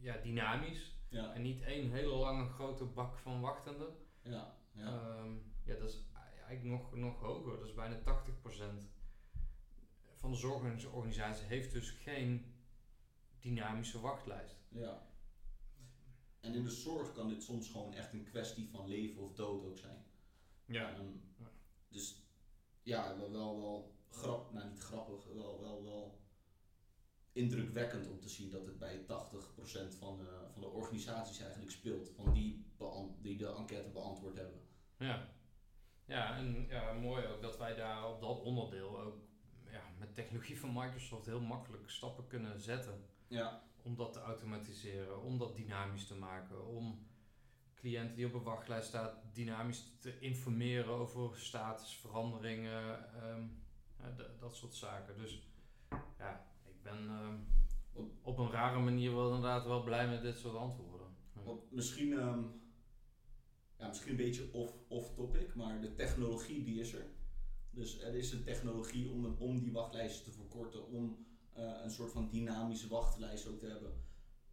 ja, 0.00 0.16
dynamisch. 0.16 0.98
Ja. 1.10 1.34
En 1.34 1.42
niet 1.42 1.62
één 1.62 1.90
hele 1.90 2.14
lange 2.14 2.48
grote 2.48 2.84
bak 2.84 3.18
van 3.18 3.40
wachtenden. 3.40 3.96
Ja, 4.22 4.56
ja. 4.72 5.18
Um, 5.18 5.52
ja 5.64 5.74
dat 5.74 5.88
is 5.88 6.02
eigenlijk 6.46 6.62
nog, 6.62 6.94
nog 6.94 7.20
hoger, 7.20 7.58
dat 7.58 7.68
is 7.68 7.74
bijna 7.74 7.98
80% 7.98 8.02
van 10.14 10.30
de 10.30 10.36
zorgorganisatie 10.36 11.46
heeft 11.46 11.72
dus 11.72 11.90
geen 11.90 12.54
dynamische 13.38 14.00
wachtlijst. 14.00 14.56
Ja. 14.68 15.08
En 16.40 16.54
in 16.54 16.62
de 16.62 16.70
zorg 16.70 17.12
kan 17.12 17.28
dit 17.28 17.42
soms 17.42 17.70
gewoon 17.70 17.94
echt 17.94 18.12
een 18.12 18.24
kwestie 18.24 18.68
van 18.70 18.88
leven 18.88 19.22
of 19.22 19.32
dood 19.32 19.64
ook 19.64 19.78
zijn. 19.78 20.04
Ja. 20.64 20.98
Um, 20.98 21.22
dus 21.88 22.22
ja, 22.82 23.16
wel, 23.16 23.32
wel, 23.32 23.60
wel 23.60 23.94
grap, 24.08 24.52
nou 24.52 24.68
niet 24.68 24.80
grappig, 24.82 25.24
wel, 25.24 25.60
wel, 25.60 25.82
wel 25.82 26.18
indrukwekkend 27.40 28.08
om 28.08 28.20
te 28.20 28.28
zien 28.28 28.50
dat 28.50 28.66
het 28.66 28.78
bij 28.78 29.00
80% 29.00 29.04
van 29.98 30.16
de, 30.18 30.46
van 30.52 30.60
de 30.60 30.68
organisaties 30.68 31.40
eigenlijk 31.40 31.70
speelt, 31.70 32.10
van 32.16 32.32
die, 32.32 32.64
die 33.20 33.36
de 33.36 33.46
enquête 33.46 33.88
beantwoord 33.88 34.36
hebben. 34.36 34.60
Ja, 34.98 35.28
ja 36.04 36.36
en 36.36 36.66
ja, 36.68 36.92
mooi 36.92 37.26
ook 37.26 37.42
dat 37.42 37.58
wij 37.58 37.74
daar 37.74 38.08
op 38.08 38.20
dat 38.20 38.40
onderdeel 38.40 39.00
ook 39.00 39.18
ja, 39.70 39.82
met 39.98 40.14
technologie 40.14 40.60
van 40.60 40.72
Microsoft 40.72 41.26
heel 41.26 41.40
makkelijk 41.40 41.90
stappen 41.90 42.26
kunnen 42.26 42.60
zetten. 42.60 43.04
Ja 43.28 43.68
om 43.82 43.96
dat 43.96 44.12
te 44.12 44.20
automatiseren, 44.20 45.22
om 45.22 45.38
dat 45.38 45.56
dynamisch 45.56 46.06
te 46.06 46.14
maken, 46.14 46.66
om 46.66 47.06
cliënten 47.74 48.16
die 48.16 48.26
op 48.26 48.34
een 48.34 48.42
wachtlijst 48.42 48.88
staan 48.88 49.10
dynamisch 49.32 49.84
te 49.98 50.18
informeren 50.18 50.94
over 50.94 51.38
statusveranderingen, 51.38 53.04
um, 53.24 53.62
dat 54.38 54.56
soort 54.56 54.74
zaken. 54.74 55.16
Dus 55.16 55.42
ja, 56.18 56.46
ik 56.64 56.82
ben 56.82 57.10
um, 57.10 57.46
op 58.22 58.29
een 58.40 58.50
rare 58.50 58.78
manier 58.78 59.14
wel 59.14 59.26
inderdaad 59.26 59.64
wel 59.64 59.82
blij 59.82 60.08
met 60.08 60.22
dit 60.22 60.38
soort 60.38 60.56
antwoorden. 60.56 61.06
Want 61.32 61.72
misschien, 61.72 62.12
um, 62.12 62.60
ja, 63.78 63.88
misschien 63.88 64.10
een 64.10 64.16
beetje 64.16 64.52
off, 64.52 64.72
off 64.88 65.14
topic, 65.14 65.54
maar 65.54 65.80
de 65.80 65.94
technologie 65.94 66.64
die 66.64 66.80
is 66.80 66.92
er. 66.92 67.06
Dus 67.70 68.00
er 68.00 68.14
is 68.14 68.32
een 68.32 68.44
technologie 68.44 69.10
om, 69.10 69.36
om 69.38 69.58
die 69.58 69.72
wachtlijsten 69.72 70.24
te 70.24 70.38
verkorten, 70.38 70.86
om 70.86 71.26
uh, 71.56 71.80
een 71.82 71.90
soort 71.90 72.12
van 72.12 72.28
dynamische 72.30 72.88
wachtlijst 72.88 73.46
ook 73.46 73.58
te 73.58 73.66
hebben. 73.66 74.04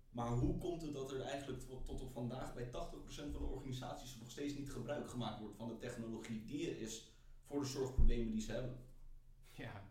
Maar 0.10 0.30
hoe 0.30 0.58
komt 0.58 0.82
het 0.82 0.94
dat 0.94 1.12
er 1.12 1.22
eigenlijk 1.22 1.68
tot, 1.68 1.86
tot 1.86 2.02
op 2.02 2.12
vandaag 2.12 2.54
bij 2.54 2.68
80% 2.68 2.70
van 3.16 3.32
de 3.32 3.48
organisaties 3.48 4.18
nog 4.18 4.32
steeds 4.32 4.56
niet 4.56 4.72
gebruik 4.72 5.10
gemaakt 5.10 5.40
wordt 5.40 5.56
van 5.56 5.68
de 5.68 5.78
technologie 5.78 6.46
die 6.46 6.70
er 6.70 6.82
is 6.82 7.12
voor 7.44 7.60
de 7.60 7.68
zorgproblemen 7.68 8.32
die 8.32 8.42
ze 8.42 8.52
hebben? 8.52 8.86
Ja. 9.50 9.90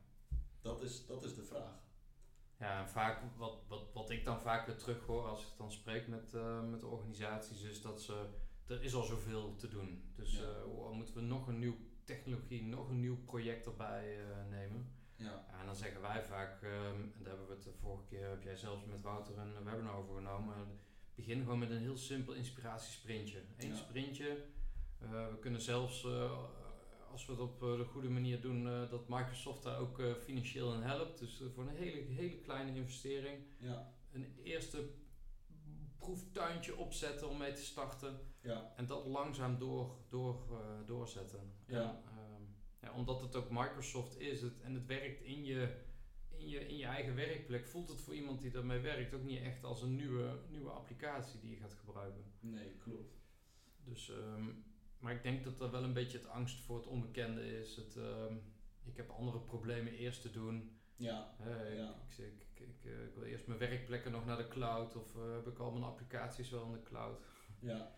Dat 0.61 0.83
is, 0.83 1.07
dat 1.07 1.25
is 1.25 1.35
de 1.35 1.45
vraag. 1.45 1.86
Ja, 2.59 2.81
en 2.81 2.89
vaak, 2.89 3.21
wat, 3.37 3.59
wat, 3.69 3.93
wat 3.93 4.11
ik 4.11 4.25
dan 4.25 4.41
vaak 4.41 4.67
weer 4.67 4.77
terug 4.77 5.07
hoor 5.07 5.27
als 5.29 5.43
ik 5.43 5.53
dan 5.57 5.73
spreek 5.73 6.09
met, 6.09 6.33
uh, 6.35 6.63
met 6.63 6.85
organisaties, 6.85 7.63
is 7.63 7.83
dat 7.83 8.03
ze, 8.03 8.27
er 8.67 8.83
is 8.83 8.95
al 8.95 9.03
zoveel 9.03 9.55
te 9.57 9.69
doen. 9.69 10.13
Dus 10.15 10.33
Ja. 10.33 10.43
uh, 10.67 10.91
moeten 10.91 11.15
we 11.15 11.21
nog 11.21 11.47
een 11.47 11.59
nieuw 11.59 11.77
technologie, 12.05 12.63
nog 12.63 12.89
een 12.89 13.01
nieuw 13.01 13.25
project 13.25 13.67
erbij 13.67 14.19
uh, 14.19 14.27
nemen. 14.51 14.91
Ja. 15.17 15.47
En 15.61 15.67
dan 15.67 15.77
zeggen 15.77 16.01
wij 16.01 16.23
vaak, 16.25 16.63
um, 16.63 16.71
en 16.71 17.13
daar 17.19 17.29
hebben 17.29 17.47
we 17.47 17.53
het 17.55 17.63
de 17.63 17.73
vorige 17.73 18.05
keer, 18.05 18.29
heb 18.29 18.43
jij 18.43 18.57
zelfs 18.57 18.85
met 18.85 19.01
Wouter 19.01 19.39
een 19.39 19.65
webinar 19.65 19.95
over 19.95 20.15
genomen. 20.15 20.55
Begin 21.15 21.43
gewoon 21.43 21.59
met 21.59 21.71
een 21.71 21.81
heel 21.81 21.97
simpel 21.97 22.33
inspiratiesprintje. 22.35 23.43
Eén 23.57 23.69
Ja. 23.69 23.75
sprintje. 23.77 24.45
We 24.99 25.37
kunnen 25.41 25.61
zelfs, 25.61 26.07
als 27.13 27.27
we 27.27 27.33
het 27.33 27.41
op 27.41 27.61
de 27.61 27.85
goede 27.85 28.09
manier 28.09 28.41
doen, 28.41 28.67
uh, 28.67 28.91
dat 28.91 29.09
Microsoft 29.09 29.63
daar 29.63 29.79
ook 29.79 29.99
uh, 29.99 30.15
financieel 30.15 30.75
in 30.75 30.83
helpt. 30.83 31.19
Dus 31.19 31.43
voor 31.55 31.63
een 31.63 31.77
hele, 31.77 32.01
hele 32.01 32.39
kleine 32.39 32.75
investering. 32.75 33.39
Ja. 33.59 33.93
Een 34.13 34.37
eerste 34.43 34.89
proeftuintje 35.99 36.77
opzetten 36.77 37.29
om 37.29 37.39
mee 37.39 37.53
te 37.53 37.65
starten. 37.65 38.21
Ja. 38.41 38.73
En 38.77 38.87
dat 38.87 39.07
langzaam 39.07 39.59
door, 39.59 39.97
door, 40.09 40.47
uh, 40.51 40.87
doorzetten. 40.87 41.53
Ja. 41.67 41.81
En, 41.81 42.03
ehm, 42.05 42.43
ja, 42.81 42.93
omdat 42.93 43.21
het 43.21 43.37
ook 43.37 43.51
Microsoft 43.51 44.21
is 44.21 44.43
het, 44.43 44.61
en 44.61 44.75
het 44.75 44.87
werkt 44.87 45.21
in 45.21 45.45
je, 45.45 45.85
in, 46.37 46.49
je, 46.49 46.67
in 46.67 46.77
je 46.77 46.85
eigen 46.85 47.15
werkplek, 47.15 47.67
voelt 47.67 47.89
het 47.89 48.01
voor 48.01 48.15
iemand 48.15 48.41
die 48.41 48.51
daarmee 48.51 48.81
werkt 48.81 49.15
ook 49.15 49.25
niet 49.25 49.43
echt 49.43 49.65
als 49.65 49.83
een 49.83 49.97
nieuwe, 49.97 50.39
nieuwe 50.49 50.71
applicatie 50.71 51.41
die 51.41 51.51
je 51.51 51.57
gaat 51.57 51.75
gebruiken. 51.75 52.25
Nee, 52.41 52.77
klopt. 52.77 53.19
Dus, 53.85 54.09
um, 54.09 54.65
maar 54.99 55.15
ik 55.15 55.23
denk 55.23 55.45
dat 55.45 55.61
er 55.61 55.71
wel 55.71 55.83
een 55.83 55.93
beetje 55.93 56.19
het 56.19 56.29
angst 56.29 56.61
voor 56.61 56.77
het 56.77 56.87
onbekende 56.87 57.61
is. 57.61 57.77
Het, 57.77 57.97
um, 57.97 58.43
ik 58.85 58.97
heb 58.97 59.11
andere 59.11 59.41
problemen 59.41 59.93
eerst 59.93 60.23
te 60.23 60.31
doen. 60.31 60.71
Ja. 60.97 61.35
Uh, 61.41 61.77
ja. 61.77 61.95
Ik, 62.09 62.19
ik, 62.19 62.47
ik, 62.55 62.61
ik, 62.61 62.85
ik, 62.85 63.15
wil 63.15 63.25
eerst 63.25 63.47
mijn 63.47 63.59
werkplekken 63.59 64.13
nog 64.13 64.27
naar 64.27 64.37
de 64.37 64.49
cloud 64.49 64.97
of 64.97 65.15
uh, 65.17 65.35
heb 65.35 65.47
ik 65.47 65.59
al 65.59 65.71
mijn 65.71 65.85
applicaties 65.85 66.51
wel 66.51 66.65
in 66.65 66.73
de 66.73 66.83
cloud. 66.83 67.21
Ja. 67.61 67.95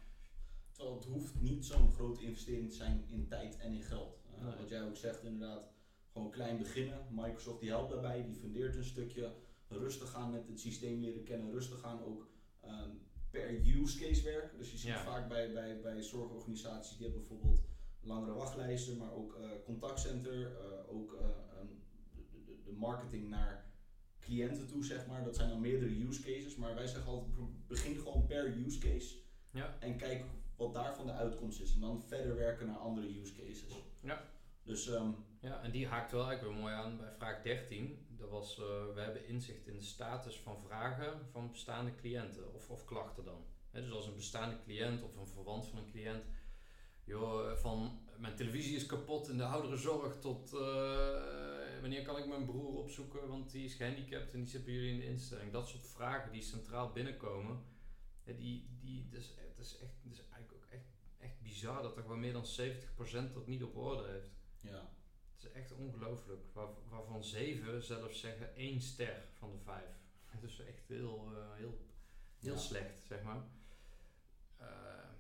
Terwijl 0.73 0.97
het 0.97 1.05
hoeft 1.05 1.41
niet 1.41 1.65
zo'n 1.65 1.93
grote 1.93 2.23
investering 2.23 2.71
te 2.71 2.77
zijn 2.77 3.05
in 3.09 3.29
tijd 3.29 3.57
en 3.57 3.73
in 3.73 3.83
geld. 3.83 4.21
Uh, 4.35 4.45
Nee. 4.45 4.57
Wat 4.57 4.69
jij 4.69 4.83
ook 4.83 4.97
zegt, 4.97 5.23
inderdaad, 5.23 5.73
gewoon 6.13 6.31
klein 6.31 6.59
beginnen. 6.59 7.07
Microsoft 7.11 7.61
die 7.61 7.69
helpt 7.69 7.91
daarbij, 7.91 8.25
die 8.25 8.35
fundeert 8.35 8.77
een 8.77 8.85
stukje. 8.85 9.35
Rustig 9.69 10.11
gaan 10.11 10.31
met 10.31 10.49
het 10.49 10.61
systeem 10.61 11.01
leren 11.01 11.25
kennen, 11.25 11.51
rustig 11.51 11.81
gaan 11.81 12.03
ook 12.03 12.29
um, 12.65 13.01
per 13.39 13.77
use 13.81 13.99
case 13.99 14.23
werken. 14.23 14.59
Dus 14.59 14.71
je 14.71 14.77
ziet 14.79 14.89
Ja. 14.91 15.03
vaak 15.03 15.29
bij, 15.29 15.53
bij, 15.53 15.81
bij 15.81 16.03
zorgorganisaties, 16.03 16.97
die 16.97 17.07
hebben 17.07 17.27
bijvoorbeeld 17.27 17.67
langere 18.01 18.33
wachtlijsten, 18.33 18.97
maar 18.97 19.13
ook 19.13 19.37
uh, 19.41 19.51
contactcenter, 19.65 20.35
uh, 20.41 20.97
ook 20.97 21.13
um, 21.13 21.83
de, 22.15 22.43
de, 22.45 22.63
de 22.65 22.73
marketing 22.73 23.29
naar 23.29 23.73
cliënten 24.21 24.67
toe, 24.67 24.85
zeg 24.85 25.07
maar. 25.07 25.25
Dat 25.25 25.37
zijn 25.37 25.49
dan 25.49 25.61
meerdere 25.61 26.07
use 26.07 26.23
cases, 26.23 26.57
maar 26.57 26.75
wij 26.75 26.87
zeggen 26.87 27.11
altijd, 27.13 27.67
begin 27.67 27.97
gewoon 27.97 28.27
per 28.27 28.57
use 28.67 28.79
case. 28.79 29.17
Ja. 29.51 29.77
En 29.81 29.97
kijk 29.97 30.25
wat 30.57 30.75
daarvan 30.75 31.07
de 31.07 31.13
uitkomst 31.13 31.61
is. 31.61 31.75
En 31.75 31.81
dan 31.81 32.03
verder 32.03 32.37
werken 32.37 32.67
naar 32.67 32.77
andere 32.77 33.21
use 33.21 33.33
cases. 33.35 33.85
Ja. 34.01 34.25
Dus 34.63 34.87
um, 34.87 35.15
Ja, 35.41 35.63
en 35.63 35.71
die 35.71 35.87
haakt 35.87 36.13
wel 36.13 36.27
eigenlijk 36.27 36.55
weer 36.55 36.63
mooi 36.63 36.75
aan 36.75 36.97
bij 36.97 37.13
vraag 37.13 37.43
13. 37.43 38.07
Dat 38.09 38.31
was, 38.31 38.59
uh, 38.59 38.65
we 38.95 39.01
hebben 39.01 39.27
inzicht 39.27 39.67
in 39.67 39.77
de 39.77 39.83
status 39.83 40.37
van 40.37 40.61
vragen 40.67 41.27
van 41.31 41.51
bestaande 41.51 41.95
cliënten 41.95 42.55
of, 42.55 42.71
of 42.71 42.85
klachten 42.85 43.25
dan. 43.25 43.45
Dus 43.71 43.91
als 43.91 44.07
een 44.07 44.15
bestaande 44.15 44.59
cliënt 44.65 45.03
of 45.03 45.17
een 45.17 45.29
verwant 45.29 45.67
van 45.67 45.79
een 45.79 45.91
cliënt, 45.91 46.25
joh, 47.05 47.57
van 47.57 48.07
mijn 48.17 48.35
televisie 48.37 48.77
is 48.77 48.87
kapot 48.87 49.29
in 49.29 49.37
de 49.37 49.45
ouderenzorg 49.45 50.19
tot 50.19 50.53
uh, 50.53 50.61
wanneer 51.81 52.03
kan 52.03 52.19
ik 52.19 52.27
mijn 52.27 52.45
broer 52.45 52.77
opzoeken, 52.77 53.29
want 53.29 53.51
die 53.51 53.65
is 53.65 53.75
gehandicapt 53.75 54.33
en 54.33 54.39
die 54.41 54.49
zit 54.49 54.65
bij 54.65 54.75
jullie 54.75 54.93
in 54.93 54.99
de 54.99 55.07
instelling. 55.07 55.53
Dat 55.53 55.69
soort 55.69 55.87
vragen 55.87 56.33
die 56.33 56.43
centraal 56.43 56.93
binnenkomen, 56.93 57.65
die, 58.25 58.69
die, 58.81 59.09
is, 59.11 59.35
dat 59.57 59.65
is 59.67 59.79
echt, 59.79 59.95
is 60.11 60.19
eigenlijk 60.19 60.53
ook 60.53 60.67
echt, 60.71 60.87
echt 61.19 61.41
bizar 61.43 61.83
dat 61.83 61.97
er 61.97 62.03
gewoon 62.03 62.21
meer 62.21 62.33
dan 62.33 62.47
70% 63.31 63.33
dat 63.33 63.47
niet 63.47 63.63
op 63.63 63.77
orde 63.77 64.09
heeft. 64.09 64.31
Ja. 64.61 64.97
Het 65.39 65.47
is 65.47 65.53
echt 65.53 65.73
ongelooflijk. 65.73 66.41
Waar, 66.53 66.69
waarvan 66.89 67.25
zeven 67.25 67.83
zelfs 67.83 68.21
zeggen 68.21 68.55
één 68.55 68.81
ster 68.81 69.25
van 69.33 69.51
de 69.53 69.59
vijf. 69.59 69.91
Dat 70.33 70.43
is 70.43 70.61
echt 70.61 70.89
heel, 70.89 71.33
uh, 71.33 71.55
heel, 71.55 71.87
heel 72.39 72.53
Ja. 72.53 72.59
slecht, 72.59 73.01
zeg 73.01 73.23
maar. 73.23 73.43
Uh, 74.61 74.67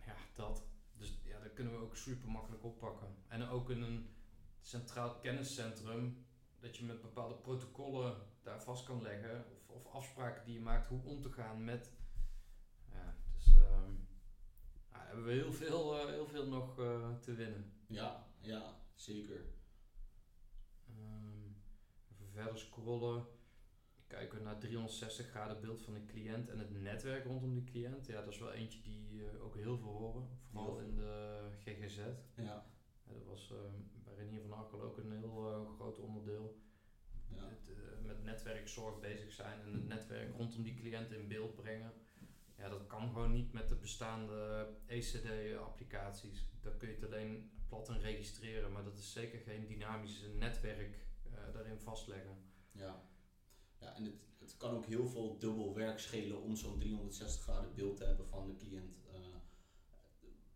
ja, 0.06 0.14
dat. 0.34 0.66
Dus 0.96 1.20
ja, 1.24 1.40
dat 1.40 1.52
kunnen 1.52 1.72
we 1.72 1.78
ook 1.80 1.96
super 1.96 2.28
makkelijk 2.30 2.64
oppakken. 2.64 3.16
En 3.28 3.48
ook 3.48 3.70
in 3.70 3.82
een 3.82 4.14
centraal 4.60 5.18
kenniscentrum, 5.18 6.26
dat 6.60 6.76
je 6.76 6.84
met 6.84 7.00
bepaalde 7.02 7.34
protocollen 7.34 8.16
daar 8.42 8.62
vast 8.62 8.84
kan 8.84 9.02
leggen. 9.02 9.44
Of, 9.52 9.68
of 9.68 9.86
afspraken 9.92 10.44
die 10.44 10.54
je 10.54 10.60
maakt, 10.60 10.88
hoe 10.88 11.02
om 11.04 11.22
te 11.22 11.30
gaan 11.32 11.64
met. 11.64 11.92
Ja, 12.92 13.14
dus 13.34 13.52
ja, 14.90 15.04
hebben 15.06 15.24
we 15.24 15.32
heel 15.32 15.52
veel, 15.52 16.00
uh, 16.00 16.06
heel 16.10 16.26
veel 16.26 16.46
nog 16.46 16.78
uh, 16.78 17.16
te 17.18 17.34
winnen. 17.34 17.72
Ja, 17.86 18.26
ja, 18.40 18.80
zeker. 18.94 19.56
Verder 22.38 22.58
scrollen. 22.58 23.26
Kijken 24.06 24.38
we 24.38 24.44
naar 24.44 24.58
360 24.58 25.26
graden 25.26 25.60
beeld 25.60 25.82
van 25.82 25.94
de 25.94 26.04
cliënt 26.04 26.48
en 26.48 26.58
het 26.58 26.70
netwerk 26.70 27.24
rondom 27.24 27.54
die 27.54 27.64
cliënt. 27.64 28.06
Ja, 28.06 28.20
dat 28.20 28.32
is 28.32 28.38
wel 28.38 28.52
eentje 28.52 28.82
die 28.82 29.12
uh, 29.12 29.44
ook 29.44 29.56
heel 29.56 29.78
veel 29.78 29.88
horen. 29.88 30.28
Vooral 30.50 30.78
Heel 30.78 30.86
in 30.86 30.94
de 30.94 31.40
GGZ. 31.58 31.96
Ja. 31.96 32.12
ja 32.36 32.64
dat 33.04 33.24
was 33.24 33.52
uh, 33.52 33.58
bij 34.04 34.14
Renier 34.14 34.40
van 34.40 34.52
Arkel 34.52 34.82
ook 34.82 34.98
een 34.98 35.12
heel 35.12 35.66
groot 35.74 35.98
onderdeel. 35.98 36.60
Ja. 37.28 37.48
Het, 37.48 37.68
eh, 37.68 38.06
met 38.06 38.24
netwerkzorg 38.24 39.00
bezig 39.00 39.32
zijn 39.32 39.60
en 39.60 39.72
het 39.72 39.86
netwerk 39.86 40.36
rondom 40.36 40.62
die 40.62 40.74
cliënt 40.74 41.10
in 41.10 41.28
beeld 41.28 41.54
brengen. 41.54 41.92
Ja, 42.56 42.68
dat 42.68 42.86
kan 42.86 43.08
gewoon 43.08 43.32
niet 43.32 43.52
met 43.52 43.68
de 43.68 43.76
bestaande 43.76 44.68
ECD-applicaties. 44.86 46.46
Daar 46.60 46.76
kun 46.76 46.88
je 46.88 46.94
het 46.94 47.04
alleen 47.04 47.50
plat 47.68 47.88
in 47.88 48.00
registreren, 48.00 48.72
maar 48.72 48.84
dat 48.84 48.98
is 48.98 49.12
zeker 49.12 49.38
geen 49.38 49.66
dynamische 49.66 50.28
netwerk 50.28 51.07
daarin 51.52 51.78
vastleggen. 51.78 52.36
Ja, 52.72 53.02
ja 53.78 53.96
en 53.96 54.04
het, 54.04 54.14
het 54.38 54.56
kan 54.56 54.70
ook 54.70 54.86
heel 54.86 55.06
veel 55.06 55.38
dubbel 55.38 55.74
werk 55.74 55.98
schelen 55.98 56.42
om 56.42 56.56
zo'n 56.56 56.78
360 56.78 57.42
graden 57.42 57.74
beeld 57.74 57.96
te 57.96 58.04
hebben 58.04 58.26
van 58.26 58.46
de 58.46 58.56
cliënt. 58.56 58.96
Uh, 59.12 59.36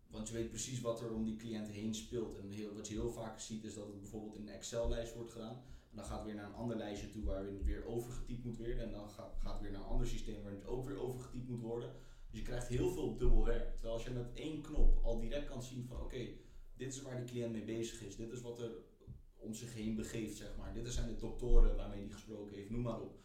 want 0.06 0.28
je 0.28 0.34
weet 0.34 0.48
precies 0.48 0.80
wat 0.80 1.00
er 1.00 1.12
om 1.12 1.24
die 1.24 1.36
cliënt 1.36 1.68
heen 1.68 1.94
speelt. 1.94 2.36
En 2.36 2.74
wat 2.74 2.88
je 2.88 2.94
heel 2.94 3.12
vaak 3.12 3.40
ziet 3.40 3.64
is 3.64 3.74
dat 3.74 3.86
het 3.86 4.00
bijvoorbeeld 4.00 4.36
in 4.36 4.42
een 4.42 4.54
Excel-lijst 4.54 5.14
wordt 5.14 5.32
gedaan. 5.32 5.62
En 5.90 5.96
dan 5.96 6.04
gaat 6.04 6.18
het 6.18 6.26
weer 6.26 6.34
naar 6.34 6.46
een 6.46 6.54
ander 6.54 6.76
lijstje 6.76 7.10
toe 7.10 7.24
waar 7.24 7.44
het 7.44 7.64
weer 7.64 7.84
overgetypt 7.84 8.44
moet 8.44 8.56
worden. 8.56 8.80
En 8.80 8.90
dan 8.90 9.10
gaat, 9.10 9.34
gaat 9.38 9.52
het 9.52 9.62
weer 9.62 9.70
naar 9.70 9.80
een 9.80 9.86
ander 9.86 10.06
systeem 10.06 10.42
waar 10.42 10.52
het 10.52 10.66
ook 10.66 10.86
weer 10.86 11.00
overgetypt 11.00 11.48
moet 11.48 11.60
worden. 11.60 11.92
Dus 12.30 12.40
je 12.40 12.46
krijgt 12.46 12.68
heel 12.68 12.90
veel 12.90 13.16
dubbel 13.16 13.44
werk. 13.44 13.72
Terwijl 13.72 13.94
als 13.94 14.04
je 14.04 14.10
met 14.10 14.32
één 14.34 14.62
knop 14.62 15.04
al 15.04 15.20
direct 15.20 15.46
kan 15.46 15.62
zien 15.62 15.86
van 15.86 16.00
oké, 16.00 16.28
dit 16.76 16.94
is 16.94 17.02
waar 17.02 17.16
de 17.16 17.24
cliënt 17.24 17.52
mee 17.52 17.64
bezig 17.64 18.02
is. 18.02 18.16
Dit 18.16 18.32
is 18.32 18.40
wat 18.40 18.60
er 18.60 18.70
om 19.42 19.54
zich 19.54 19.74
heen 19.74 19.94
begeeft, 19.94 20.36
zeg 20.36 20.56
maar. 20.56 20.74
Dit 20.74 20.92
zijn 20.92 21.08
de 21.08 21.16
doktoren 21.16 21.76
waarmee 21.76 22.00
hij 22.00 22.10
gesproken 22.10 22.56
heeft, 22.56 22.70
noem 22.70 22.82
maar 22.82 23.00
op. 23.00 23.20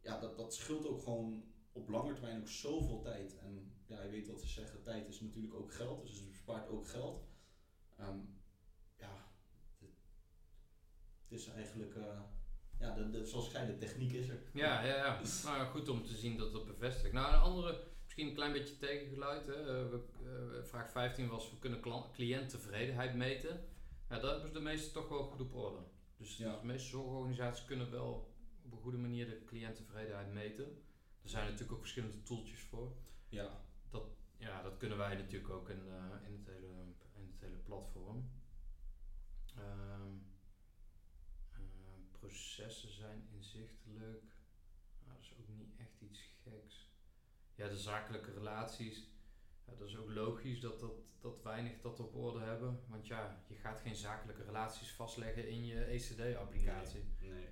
Ja, 0.00 0.20
dat, 0.20 0.36
dat 0.36 0.54
scheelt 0.54 0.86
ook 0.86 1.02
gewoon 1.02 1.44
op 1.72 1.88
lange 1.88 2.12
termijn 2.12 2.40
ook 2.40 2.48
zoveel 2.48 3.00
tijd. 3.00 3.38
En 3.38 3.72
ja, 3.86 4.02
je 4.02 4.10
weet 4.10 4.28
wat 4.28 4.40
ze 4.40 4.46
zeggen, 4.46 4.82
tijd 4.82 5.08
is 5.08 5.20
natuurlijk 5.20 5.54
ook 5.54 5.72
geld. 5.72 6.06
Dus 6.06 6.16
het 6.16 6.30
bespaart 6.30 6.68
ook 6.68 6.88
geld. 6.88 7.26
Um, 8.00 8.36
ja, 8.96 9.32
het, 9.78 11.38
is 11.38 11.46
eigenlijk... 11.46 11.94
Uh, 11.94 12.20
ja, 12.78 12.94
de, 12.94 13.26
zoals 13.26 13.46
ik 13.46 13.52
zei, 13.52 13.66
de 13.66 13.76
techniek 13.76 14.12
is 14.12 14.28
er. 14.28 14.42
Ja, 14.52 14.84
ja, 14.84 14.96
ja. 14.96 15.20
nou, 15.44 15.66
goed 15.66 15.88
om 15.88 16.04
te 16.04 16.16
zien 16.16 16.36
dat 16.36 16.52
het 16.52 16.64
bevestigt. 16.64 17.12
Nou, 17.12 17.34
een 17.34 17.40
andere, 17.40 17.84
misschien 18.04 18.26
een 18.26 18.34
klein 18.34 18.52
beetje 18.52 18.76
tegengeluid. 18.76 19.46
Hè. 19.46 19.60
Uh, 19.60 19.90
we, 19.90 20.00
uh, 20.22 20.64
vraag 20.64 20.90
15 20.90 21.28
was, 21.28 21.50
we 21.50 21.58
kunnen 21.58 22.10
cliënttevredenheid 22.12 23.14
meten. 23.14 23.68
Ja, 24.08 24.18
daar 24.18 24.32
hebben 24.32 24.52
de 24.52 24.60
meeste 24.60 24.90
toch 24.92 25.08
wel 25.08 25.22
goed 25.24 25.40
op 25.40 25.54
orde. 25.54 25.82
Dus 26.16 26.36
Ja. 26.36 26.60
de 26.60 26.66
meeste 26.66 26.88
zorgorganisaties 26.88 27.64
kunnen 27.64 27.90
wel 27.90 28.34
op 28.62 28.72
een 28.72 28.78
goede 28.78 28.98
manier 28.98 29.26
de 29.26 29.44
cliënttevredenheid 29.44 30.32
meten. 30.32 30.64
Er 31.22 31.28
zijn 31.28 31.44
natuurlijk 31.44 31.72
ook 31.72 31.80
verschillende 31.80 32.22
tooltjes 32.22 32.60
voor. 32.60 32.96
Ja, 33.28 33.64
Dat, 33.90 34.06
ja, 34.36 34.62
dat 34.62 34.76
kunnen 34.76 34.98
wij 34.98 35.14
natuurlijk 35.16 35.50
ook 35.52 35.68
in, 35.68 35.88
eh, 35.88 36.26
in, 36.26 36.32
het, 36.32 36.46
hele, 36.46 36.66
in 37.14 37.26
het 37.32 37.40
hele 37.40 37.56
platform. 37.56 38.30
Ehm, 39.56 40.16
eh, 41.52 41.58
processen 42.12 42.92
zijn 42.92 43.28
inzichtelijk. 43.30 44.22
Nou, 45.04 45.14
dat 45.14 45.20
is 45.22 45.32
ook 45.38 45.48
niet 45.48 45.76
echt 45.78 46.00
iets 46.00 46.20
geks. 46.42 46.90
Ja, 47.54 47.68
de 47.68 47.78
zakelijke 47.78 48.32
relaties. 48.32 49.06
Ja, 49.68 49.76
dat 49.78 49.88
is 49.88 49.96
ook 49.96 50.10
logisch 50.10 50.60
dat, 50.60 50.80
dat, 50.80 51.16
dat 51.20 51.42
weinig 51.42 51.80
dat 51.80 52.00
op 52.00 52.14
orde 52.14 52.40
hebben. 52.40 52.80
Want 52.88 53.06
ja, 53.06 53.44
je 53.46 53.54
gaat 53.54 53.80
geen 53.80 53.96
zakelijke 53.96 54.44
relaties 54.44 54.92
vastleggen 54.92 55.48
in 55.48 55.66
je 55.66 55.84
ECD-applicatie. 55.84 57.04
nee. 57.20 57.48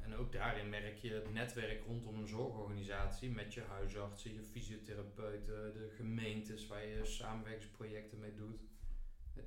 En 0.00 0.14
ook 0.14 0.32
daarin 0.32 0.68
merk 0.68 0.96
je 0.96 1.12
het 1.12 1.32
netwerk 1.32 1.84
rondom 1.84 2.18
een 2.18 2.28
zorgorganisatie 2.28 3.30
met 3.30 3.54
je 3.54 3.62
huisartsen, 3.62 4.34
je 4.34 4.42
fysiotherapeuten, 4.42 5.72
de 5.72 5.90
gemeentes 5.96 6.66
waar 6.66 6.86
je 6.86 7.04
samenwerkingsprojecten 7.04 8.18
mee 8.18 8.34
doet. 8.34 8.60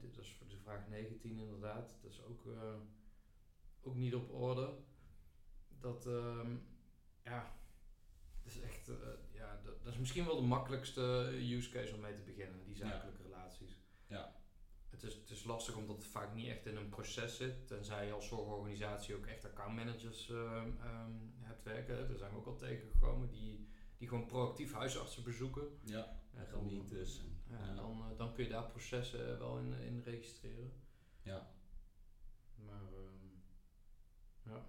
Dit 0.01 0.17
is 0.17 0.33
voor 0.33 0.47
de 0.47 0.57
vraag 0.57 0.87
19 0.87 1.39
inderdaad. 1.39 1.95
Dat 2.01 2.11
is 2.11 2.21
ook, 2.23 2.45
uh, 2.45 2.75
ook 3.81 3.95
niet 3.95 4.15
op 4.15 4.31
orde. 4.31 4.73
Dat, 5.79 6.07
uh, 6.07 6.49
ja, 7.23 7.53
dat 8.43 8.53
is 8.53 8.61
echt, 8.61 8.89
uh, 8.89 8.95
ja, 9.31 9.59
dat, 9.63 9.83
dat, 9.83 9.93
is 9.93 9.99
misschien 9.99 10.25
wel 10.25 10.35
de 10.35 10.47
makkelijkste 10.47 11.01
use 11.39 11.69
case 11.69 11.93
om 11.93 11.99
mee 11.99 12.13
te 12.13 12.21
beginnen, 12.21 12.63
die 12.65 12.75
zakelijke 12.75 13.23
ja. 13.23 13.29
relaties. 13.29 13.77
Ja. 14.07 14.35
Het 14.89 15.03
is, 15.03 15.13
het 15.13 15.29
is 15.29 15.43
lastig 15.43 15.75
omdat 15.75 15.95
het 15.95 16.05
vaak 16.05 16.33
niet 16.33 16.47
echt 16.47 16.65
in 16.65 16.75
een 16.75 16.89
proces 16.89 17.37
zit, 17.37 17.67
tenzij 17.67 18.05
je 18.05 18.11
als 18.11 18.27
zorgorganisatie 18.27 19.15
ook 19.15 19.25
echt 19.25 19.45
accountmanagers 19.45 20.29
uh, 20.29 20.37
um, 20.37 21.33
hebt 21.39 21.63
werken. 21.63 22.07
Daar 22.07 22.17
zijn 22.17 22.31
we 22.31 22.37
ook 22.37 22.45
al 22.45 22.55
tegengekomen, 22.55 23.29
die, 23.29 23.67
die 23.97 24.07
gewoon 24.07 24.25
proactief 24.25 24.73
huisartsen 24.73 25.23
bezoeken. 25.23 25.79
Ja, 25.83 26.19
en 26.33 26.45
gemeentes. 26.45 27.21
Ja, 27.49 27.65
ja. 27.65 27.73
Dan, 27.73 28.11
uh, 28.11 28.17
dan 28.17 28.33
kun 28.33 28.43
je 28.43 28.49
daar 28.49 28.67
processen 28.67 29.39
wel 29.39 29.57
in, 29.57 29.73
in 29.73 30.01
registreren. 30.01 30.73
Ja. 31.21 31.51
Maar 32.55 32.93
um, 32.93 33.43
ja. 34.43 34.65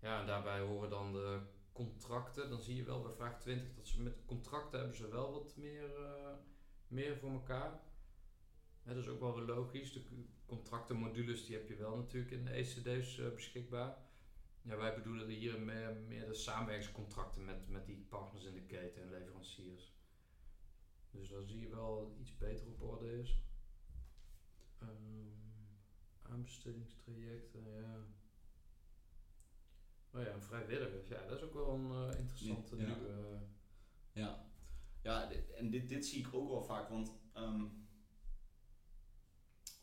ja, 0.00 0.20
en 0.20 0.26
daarbij 0.26 0.60
horen 0.60 0.90
dan 0.90 1.12
de 1.12 1.40
contracten. 1.86 2.50
Dan 2.50 2.60
zie 2.60 2.76
je 2.76 2.84
wel 2.84 3.02
bij 3.02 3.12
vraag 3.12 3.40
20 3.40 3.74
dat 3.74 3.88
ze 3.88 4.02
met 4.02 4.24
contracten 4.26 4.78
hebben 4.78 4.96
ze 4.96 5.08
wel 5.08 5.32
wat 5.32 5.56
meer, 5.56 5.98
uh, 5.98 6.32
meer 6.88 7.16
voor 7.16 7.30
elkaar. 7.30 7.80
Dat 8.82 8.96
is 8.96 9.08
ook 9.08 9.20
wel 9.20 9.34
weer 9.34 9.44
logisch. 9.44 9.92
De 9.92 10.02
contractenmodules 10.46 11.46
die 11.46 11.56
heb 11.56 11.68
je 11.68 11.76
wel 11.76 11.96
natuurlijk 11.96 12.32
in 12.32 12.44
de 12.44 12.50
ECD's 12.50 13.18
uh, 13.18 13.34
beschikbaar. 13.34 13.96
Ja, 14.62 14.76
wij 14.76 14.94
bedoelen 14.94 15.28
hier 15.28 15.60
meer, 15.60 16.26
de 16.26 16.34
samenwerkingscontracten 16.34 17.44
met, 17.44 17.68
met 17.68 17.86
die 17.86 18.06
partners 18.08 18.44
in 18.44 18.54
de 18.54 18.62
keten 18.62 19.02
en 19.02 19.10
leveranciers. 19.10 19.94
Dus 21.10 21.28
daar 21.28 21.42
zie 21.42 21.60
je 21.60 21.68
wel 21.68 22.16
iets 22.20 22.36
beter 22.36 22.66
op 22.66 22.82
orde 22.82 23.18
is. 23.18 23.42
Um, 24.82 25.32
aanbestedingstrajecten, 26.22 27.70
ja. 27.70 28.06
Oh 30.14 30.22
ja, 30.22 30.40
vrijwilligers, 30.40 31.08
ja, 31.08 31.26
dat 31.26 31.36
is 31.36 31.42
ook 31.44 31.54
wel 31.54 31.68
een 31.74 31.90
uh, 31.90 32.18
interessante 32.18 32.76
ja. 32.76 32.84
nieuwe. 32.86 33.08
Uh, 33.08 33.40
ja, 34.12 34.44
ja 35.02 35.30
en 35.56 35.70
dit, 35.70 35.88
dit 35.88 36.06
zie 36.06 36.18
ik 36.26 36.34
ook 36.34 36.48
wel 36.48 36.62
vaak, 36.62 36.88
want 36.88 37.12
um, 37.36 37.86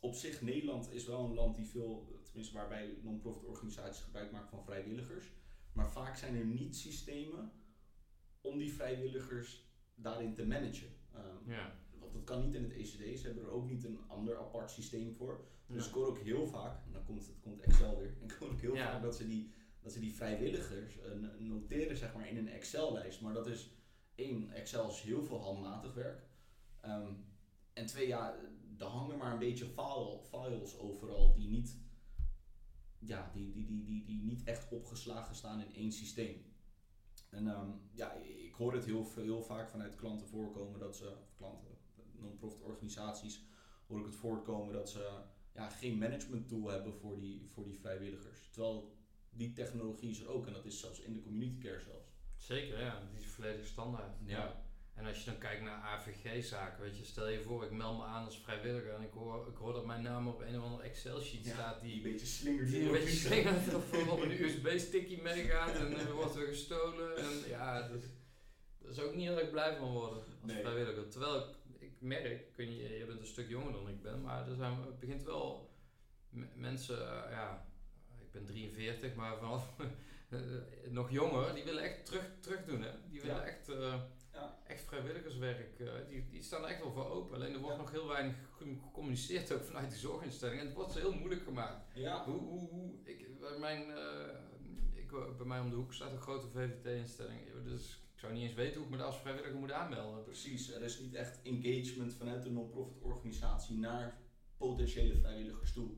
op 0.00 0.14
zich, 0.14 0.40
Nederland 0.42 0.90
is 0.92 1.06
wel 1.06 1.24
een 1.24 1.34
land 1.34 1.56
die 1.56 1.66
veel, 1.66 2.20
tenminste 2.24 2.54
waarbij 2.54 2.98
non-profit 3.02 3.44
organisaties 3.44 4.02
gebruik 4.02 4.32
maken 4.32 4.48
van 4.48 4.64
vrijwilligers. 4.64 5.32
Maar 5.72 5.90
vaak 5.90 6.16
zijn 6.16 6.36
er 6.36 6.44
niet 6.44 6.76
systemen 6.76 7.52
om 8.40 8.58
die 8.58 8.72
vrijwilligers 8.72 9.66
daarin 9.94 10.34
te 10.34 10.46
managen. 10.46 10.88
Um, 11.16 11.52
ja. 11.52 11.76
Want 11.98 12.12
dat 12.12 12.24
kan 12.24 12.44
niet 12.44 12.54
in 12.54 12.62
het 12.62 12.72
ECD, 12.72 13.18
ze 13.18 13.26
hebben 13.26 13.44
er 13.44 13.50
ook 13.50 13.68
niet 13.68 13.84
een 13.84 14.00
ander 14.08 14.38
apart 14.38 14.70
systeem 14.70 15.14
voor. 15.14 15.44
Dus 15.66 15.82
Ja. 15.84 15.88
ik 15.88 15.94
hoor 15.94 16.06
ook 16.06 16.18
heel 16.18 16.46
vaak, 16.46 16.84
en 16.86 16.92
dan 16.92 17.04
komt, 17.04 17.26
het 17.26 17.40
komt 17.40 17.60
Excel 17.60 17.98
weer, 17.98 18.16
ik 18.24 18.32
hoor 18.32 18.50
ook 18.50 18.60
heel 18.60 18.74
Ja. 18.74 18.92
vaak 18.92 19.02
dat 19.02 19.16
ze 19.16 19.26
die, 19.26 19.52
dat 19.80 19.92
ze 19.92 20.00
die 20.00 20.14
vrijwilligers 20.14 21.00
eh, 21.00 21.12
noteren 21.38 21.96
zeg 21.96 22.14
maar, 22.14 22.28
in 22.28 22.36
een 22.36 22.48
Excel-lijst. 22.48 23.20
Maar 23.20 23.32
dat 23.32 23.46
is 23.46 23.70
één, 24.14 24.50
Excel 24.50 24.88
is 24.88 25.00
heel 25.00 25.24
veel 25.24 25.40
handmatig 25.40 25.94
werk. 25.94 26.26
Ehm, 26.80 27.12
en 27.72 27.86
twee, 27.86 28.06
ja, 28.06 28.36
er 28.78 28.86
hangen 28.86 29.18
maar 29.18 29.32
een 29.32 29.38
beetje 29.38 29.66
file, 29.66 30.20
files 30.22 30.78
overal 30.78 31.34
die 31.34 31.48
niet, 31.48 31.78
ja, 32.98 33.30
die, 33.34 33.52
die, 33.52 33.66
die, 33.66 33.84
die, 33.84 34.04
die 34.04 34.22
niet 34.22 34.44
echt 34.44 34.72
opgeslagen 34.72 35.34
staan 35.34 35.60
in 35.60 35.74
één 35.74 35.92
systeem. 35.92 36.46
En 37.30 37.48
ehm, 37.48 37.70
ja, 37.92 38.12
ik 38.12 38.54
hoor 38.54 38.72
het 38.72 38.84
heel, 38.84 39.06
heel 39.14 39.42
vaak 39.42 39.70
vanuit 39.70 39.94
klanten 39.94 40.26
voorkomen 40.26 40.80
dat 40.80 40.96
ze, 40.96 41.16
klanten, 41.36 41.68
non-profit 42.12 42.62
organisaties, 42.62 43.44
hoor 43.86 43.98
ik 43.98 44.06
het 44.06 44.14
voorkomen 44.14 44.72
dat 44.74 44.90
ze 44.90 45.20
ja, 45.54 45.68
geen 45.68 45.98
management 45.98 46.48
tool 46.48 46.68
hebben 46.68 46.94
voor 46.94 47.20
die, 47.20 47.48
voor 47.48 47.64
die 47.64 47.78
vrijwilligers. 47.78 48.48
Terwijl 48.50 48.96
die 49.30 49.52
technologie 49.52 50.10
is 50.10 50.20
er 50.20 50.28
ook 50.28 50.46
en 50.46 50.52
dat 50.52 50.64
is 50.64 50.80
zelfs 50.80 51.00
in 51.00 51.12
de 51.12 51.20
community 51.20 51.58
care 51.58 51.80
zelfs. 51.80 52.06
Zeker, 52.36 52.80
ja, 52.80 53.02
die 53.10 53.20
is 53.24 53.26
volledig 53.30 53.66
standaard. 53.66 54.16
Ja. 54.24 54.66
En 54.94 55.06
als 55.06 55.18
je 55.18 55.30
dan 55.30 55.38
kijkt 55.38 55.62
naar 55.62 55.82
AVG-zaken, 55.82 56.82
weet 56.82 56.98
je, 56.98 57.04
stel 57.04 57.28
je 57.28 57.40
voor, 57.40 57.64
ik 57.64 57.70
meld 57.70 57.98
me 57.98 58.04
aan 58.04 58.24
als 58.24 58.38
vrijwilliger 58.40 58.94
en 58.94 59.02
ik 59.02 59.12
hoor, 59.12 59.48
ik 59.48 59.56
hoor 59.56 59.72
dat 59.72 59.86
mijn 59.86 60.02
naam 60.02 60.28
op 60.28 60.40
een 60.40 60.58
of 60.58 60.64
ander 60.64 60.80
Excel-sheet 60.80 61.46
staat 61.46 61.80
die 61.80 61.90
die, 61.90 62.04
een 62.04 62.10
beetje 62.10 62.26
slingert. 62.26 62.68
die 62.70 62.82
een 62.82 62.92
beetje 62.92 63.08
slingert 63.16 63.74
of 63.74 64.08
op 64.08 64.20
een 64.22 64.42
USB-stickje 64.42 65.22
meegaat 65.22 65.74
en 65.74 65.98
er 65.98 66.12
wordt 66.12 66.34
weer 66.34 66.46
gestolen. 66.46 67.16
En 67.16 67.48
ja, 67.48 67.88
dat, 67.88 68.02
dat 68.78 68.90
is 68.90 69.00
ook 69.00 69.14
niet 69.14 69.26
heel 69.26 69.38
erg 69.38 69.50
blij 69.50 69.76
van 69.76 69.92
worden 69.92 70.18
als 70.18 70.26
Nee. 70.42 70.60
vrijwilliger. 70.60 71.08
Terwijl 71.08 71.36
ik, 71.38 71.80
ik 71.80 72.00
merk, 72.00 72.24
ik 72.24 72.56
weet 72.56 72.68
niet, 72.68 72.78
je 72.78 73.04
bent 73.06 73.20
een 73.20 73.26
stuk 73.26 73.48
jonger 73.48 73.72
dan 73.72 73.88
ik 73.88 74.02
ben, 74.02 74.20
maar 74.22 74.48
er 74.48 74.56
zijn, 74.56 74.80
het 74.82 74.98
begint 75.00 75.22
wel 75.22 75.70
mensen, 76.54 76.96
eh, 76.98 77.30
ja, 77.30 77.66
ik 77.67 77.67
ben 78.44 78.54
43, 78.54 79.14
maar 79.14 79.36
vooral 79.36 79.62
eh, 80.30 80.40
nog 80.90 81.10
jonger, 81.10 81.54
die 81.54 81.64
willen 81.64 81.82
echt 81.82 82.06
terug, 82.06 82.30
terug 82.40 82.64
doen. 82.64 82.82
Hè? 82.82 82.90
Die 83.10 83.20
willen 83.20 83.36
Ja. 83.36 83.42
echt, 83.42 83.68
eh, 83.68 83.94
Ja. 84.32 84.58
echt 84.66 84.84
vrijwilligerswerk, 84.84 85.78
eh, 85.80 85.88
die, 86.08 86.28
die 86.30 86.42
staan 86.42 86.62
er 86.62 86.68
echt 86.68 86.80
wel 86.82 86.92
voor 86.92 87.08
open. 87.10 87.34
Alleen 87.34 87.52
er 87.54 87.60
wordt 87.60 87.76
Ja. 87.76 87.82
nog 87.82 87.90
heel 87.90 88.06
weinig 88.08 88.36
ge- 88.56 88.76
gecommuniceerd 88.84 89.52
ook 89.52 89.62
vanuit 89.64 89.90
die 89.90 89.98
zorginstelling. 89.98 90.60
En 90.60 90.66
het 90.66 90.74
wordt 90.74 90.92
zo 90.92 90.98
heel 90.98 91.14
moeilijk 91.14 91.42
gemaakt. 91.42 91.94
Ja. 91.94 92.24
Hoe, 92.24 92.38
hoe, 92.40 92.68
hoe, 92.68 92.90
ik, 93.04 93.38
bij, 93.40 93.58
mijn, 93.58 93.80
ik, 94.94 95.10
bij 95.36 95.46
mij 95.46 95.60
om 95.60 95.70
de 95.70 95.76
hoek 95.76 95.92
staat 95.94 96.12
een 96.12 96.20
grote 96.20 96.48
VVT-instelling. 96.48 97.40
Dus 97.64 98.02
ik 98.14 98.18
zou 98.20 98.32
niet 98.32 98.42
eens 98.42 98.54
weten 98.54 98.74
hoe 98.76 98.84
ik 98.84 98.90
me 98.90 98.96
daar 98.96 99.06
als 99.06 99.20
vrijwilliger 99.20 99.58
moet 99.58 99.72
aanmelden. 99.72 100.24
Precies, 100.24 100.72
er 100.72 100.82
is 100.82 100.98
niet 101.00 101.14
echt 101.14 101.42
engagement 101.42 102.14
vanuit 102.14 102.42
de 102.42 102.50
non-profit 102.50 103.02
organisatie 103.02 103.76
naar 103.78 104.18
potentiële 104.56 105.16
vrijwilligers 105.16 105.72
toe. 105.72 105.90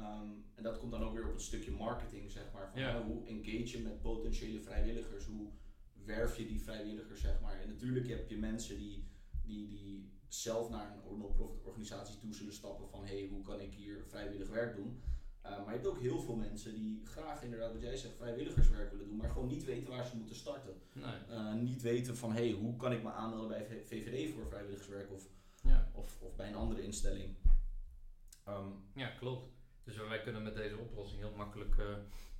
Ehm, 0.00 0.28
en 0.54 0.62
dat 0.62 0.78
komt 0.78 0.90
dan 0.90 1.02
ook 1.02 1.14
weer 1.14 1.26
op 1.26 1.32
het 1.32 1.42
stukje 1.42 1.70
marketing, 1.70 2.30
zeg 2.30 2.52
maar. 2.52 2.70
Van, 2.70 2.80
Ja. 2.80 3.04
hoe 3.04 3.26
engage 3.26 3.76
je 3.76 3.82
met 3.82 4.00
potentiële 4.00 4.60
vrijwilligers? 4.60 5.24
Hoe 5.26 5.48
werf 6.04 6.36
je 6.36 6.46
die 6.46 6.60
vrijwilligers, 6.62 7.20
zeg 7.20 7.40
maar? 7.40 7.60
En 7.60 7.68
natuurlijk 7.68 8.08
heb 8.08 8.28
je 8.28 8.36
mensen 8.36 8.78
die, 8.78 9.08
die, 9.44 9.68
die 9.68 10.12
zelf 10.28 10.70
naar 10.70 10.90
een 11.10 11.18
non-profit 11.18 11.64
organisatie 11.64 12.18
toe 12.18 12.34
zullen 12.34 12.52
stappen 12.52 12.88
van... 12.88 13.04
hé, 13.04 13.18
hey, 13.20 13.28
hoe 13.28 13.42
kan 13.42 13.60
ik 13.60 13.72
hier 13.72 14.04
vrijwillig 14.08 14.48
werk 14.48 14.76
doen? 14.76 15.02
Uh, 15.46 15.50
maar 15.50 15.66
je 15.66 15.80
hebt 15.80 15.86
ook 15.86 16.00
heel 16.00 16.20
veel 16.20 16.34
mensen 16.36 16.74
die 16.74 17.00
graag 17.06 17.42
inderdaad, 17.42 17.72
wat 17.72 17.82
jij 17.82 17.96
zegt, 17.96 18.16
vrijwilligerswerk 18.16 18.90
willen 18.90 19.06
doen... 19.06 19.16
maar 19.16 19.30
gewoon 19.30 19.48
niet 19.48 19.64
weten 19.64 19.90
waar 19.90 20.06
ze 20.06 20.16
moeten 20.16 20.34
starten. 20.36 20.74
Nee. 20.92 21.14
Uh, 21.30 21.54
niet 21.54 21.82
weten 21.82 22.16
van, 22.16 22.32
hé, 22.32 22.48
hey, 22.50 22.58
hoe 22.58 22.76
kan 22.76 22.92
ik 22.92 23.02
me 23.02 23.10
aanmelden 23.12 23.48
bij 23.48 23.66
VVD 23.86 24.32
voor 24.34 24.46
vrijwilligerswerk 24.46 25.12
of, 25.12 25.28
Ja. 25.62 25.90
of, 25.94 26.20
of 26.22 26.36
bij 26.36 26.48
een 26.48 26.54
andere 26.54 26.82
instelling. 26.82 27.36
Ehm, 28.44 28.68
ja, 28.94 29.08
klopt. 29.08 29.44
Dus 29.84 29.96
wij 29.96 30.20
kunnen 30.22 30.42
met 30.42 30.54
deze 30.54 30.76
oplossing 30.76 31.20
heel 31.20 31.36
makkelijk 31.36 31.78
eh, 31.78 31.86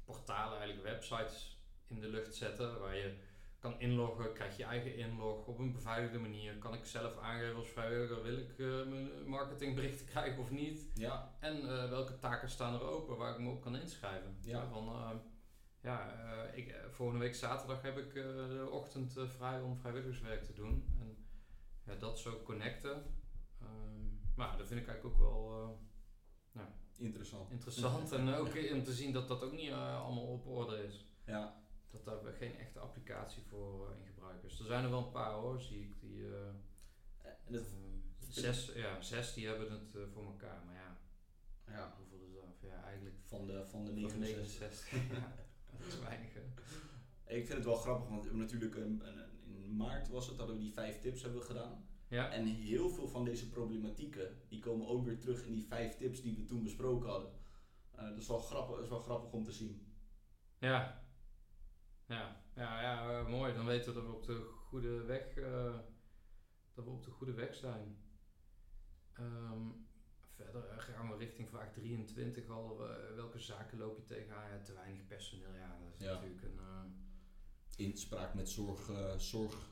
portalen, 0.05 0.59
eigenlijk 0.59 0.89
websites 0.89 1.59
in 1.87 2.01
de 2.01 2.09
lucht 2.09 2.35
zetten 2.35 2.81
waar 2.81 2.97
je 2.97 3.15
kan 3.59 3.81
inloggen, 3.81 4.33
krijg 4.33 4.57
je 4.57 4.65
eigen 4.65 4.97
inlog 4.97 5.47
op 5.47 5.59
een 5.59 5.73
beveiligde 5.73 6.19
manier. 6.19 6.59
Kan 6.59 6.75
ik 6.75 6.85
zelf 6.85 7.19
aangeven 7.19 7.57
als 7.57 7.69
vrijwilliger, 7.69 8.23
wil 8.23 8.39
ik 8.39 8.59
eh, 8.59 8.91
mijn 8.91 9.29
marketingberichten 9.29 10.07
krijgen 10.15 10.43
of 10.43 10.51
niet? 10.51 10.91
ja, 10.95 11.37
En 11.41 11.57
eh, 11.57 11.89
welke 11.89 12.19
taken 12.19 12.51
staan 12.51 12.75
er 12.75 12.83
open 12.83 13.17
waar 13.17 13.33
ik 13.33 13.39
me 13.39 13.51
op 13.51 13.63
kan 13.63 13.77
inschrijven? 13.77 14.37
Ja. 14.41 14.69
Van, 14.69 15.23
ja, 15.83 16.13
ik, 16.53 16.75
volgende 16.91 17.25
week 17.25 17.35
zaterdag 17.35 17.83
heb 17.83 17.99
ik 17.99 18.13
de 18.15 18.69
ochtend 18.71 19.17
vrij 19.27 19.61
om 19.61 19.77
vrijwilligerswerk 19.77 20.45
te 20.45 20.53
doen. 20.53 20.97
En 21.01 21.27
ja, 21.85 21.95
dat 21.95 22.19
zo 22.19 22.43
connecten. 22.43 23.03
Ehm, 23.61 24.35
maar 24.35 24.57
dat 24.57 24.69
vind 24.69 24.81
ik 24.81 24.87
eigenlijk 24.87 25.05
ook 25.05 25.19
wel 25.21 25.79
interessant. 27.01 27.51
interessant. 27.51 28.13
en 28.19 28.35
ook 28.35 28.47
om 28.73 28.85
te 28.85 28.93
zien 28.93 29.13
dat 29.13 29.29
dat 29.29 29.43
ook 29.43 29.53
niet 29.53 29.69
eh, 29.71 30.03
allemaal 30.05 30.27
op 30.27 30.47
orde 30.47 30.85
is. 30.85 31.07
Ja, 31.27 31.63
Dat 31.91 32.05
daar 32.23 32.33
geen 32.33 32.59
echte 32.59 32.79
applicatie 32.79 33.43
voor 33.43 33.91
eh, 33.91 33.99
in 34.01 34.07
gebruik 34.07 34.43
is. 34.43 34.59
Er 34.59 34.65
zijn 34.67 34.85
er 34.85 34.91
wel 34.91 35.05
een 35.07 35.11
paar 35.11 35.33
hoor, 35.33 35.61
zie 35.61 35.81
ik. 35.81 36.01
Die, 36.01 36.25
eh, 36.27 37.59
zes, 38.29 38.73
ja, 38.75 39.01
zes 39.01 39.35
die 39.35 39.47
hebben 39.47 39.71
het 39.73 39.97
voor 40.13 40.25
elkaar. 40.25 40.63
Maar 40.67 40.75
ja, 40.75 40.97
ja, 41.73 41.95
hoeveel 41.97 42.27
is 42.27 42.33
dat? 42.35 42.71
Ja, 42.71 42.83
eigenlijk 42.85 43.17
van 43.25 43.47
de, 43.47 43.65
van 43.67 43.85
de 43.85 43.91
Van 44.09 44.19
69. 44.19 44.91
69. 44.93 44.93
ja, 45.17 45.33
dat 45.79 45.87
is 45.87 45.99
weinig. 45.99 46.35
hè. 46.35 46.41
Ik 47.35 47.47
vind 47.47 47.59
het 47.59 47.65
wel 47.65 47.77
grappig, 47.77 48.09
want 48.09 48.33
natuurlijk 48.33 48.75
een, 48.75 49.01
een- 49.07 49.29
in 49.55 49.77
maart 49.77 50.09
was 50.09 50.27
het, 50.27 50.37
hadden 50.39 50.57
we 50.57 50.63
die 50.63 50.73
vijf 50.73 51.01
tips 51.01 51.23
hebben 51.23 51.43
gedaan. 51.43 51.89
Ja, 52.11 52.31
En 52.31 52.45
heel 52.47 52.89
veel 52.91 53.09
van 53.09 53.25
deze 53.25 53.49
problematieken, 53.49 54.41
die 54.49 54.61
komen 54.61 54.87
ook 54.87 55.05
weer 55.05 55.19
terug 55.19 55.45
in 55.45 55.53
die 55.53 55.67
vijf 55.67 55.97
tips 55.97 56.23
die 56.23 56.37
we 56.37 56.45
toen 56.45 56.63
besproken 56.63 57.09
hadden. 57.11 57.33
Eh, 57.91 58.09
dat, 58.09 58.17
is 58.19 58.27
wel 58.29 58.39
grappig, 58.41 58.79
is 58.83 58.89
wel 58.89 59.01
grappig 59.01 59.33
om 59.33 59.45
te 59.45 59.53
zien. 59.53 59.93
ja. 60.59 60.99
Ja, 62.07 62.43
ja, 62.55 62.81
ja 62.83 63.19
eh, 63.19 63.29
mooi. 63.29 63.55
Dan 63.55 63.67
weten 63.67 63.95
we 63.95 64.01
dat 64.01 64.09
we 64.09 64.15
op 64.17 64.25
de 64.27 64.43
goede 64.69 65.03
weg, 65.03 65.37
eh, 65.37 65.79
dat 66.75 66.85
we 66.85 66.91
op 66.91 67.03
de 67.05 67.11
goede 67.11 67.33
weg 67.33 67.55
zijn. 67.55 67.99
Ehm, 69.13 69.69
verder 70.35 70.81
gaan 70.81 71.11
we 71.11 71.17
richting 71.17 71.49
vraag 71.49 71.73
23 71.73 72.49
al. 72.49 72.77
welke 73.15 73.39
zaken 73.39 73.79
loop 73.79 73.97
je 73.97 74.05
tegenaan? 74.05 74.51
Ja, 74.51 74.63
te 74.63 74.73
weinig 74.73 75.07
personeel. 75.07 75.55
Ja, 75.55 75.79
dat 75.85 75.93
is 75.95 76.05
Ja. 76.05 76.13
natuurlijk 76.15 76.43
een... 76.43 76.59
eh, 76.59 76.85
Inspraak 77.87 78.35
met 78.35 78.49
zorg, 78.49 78.91
zorg, 79.17 79.71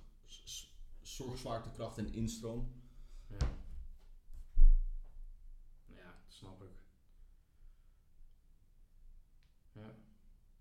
zorgzwaartekracht 1.19 1.99
en 1.99 2.13
instroom. 2.13 2.73
ja. 3.27 3.49
ja, 5.87 6.15
snap 6.29 6.63
ik. 6.63 6.71
Ja. 9.73 9.95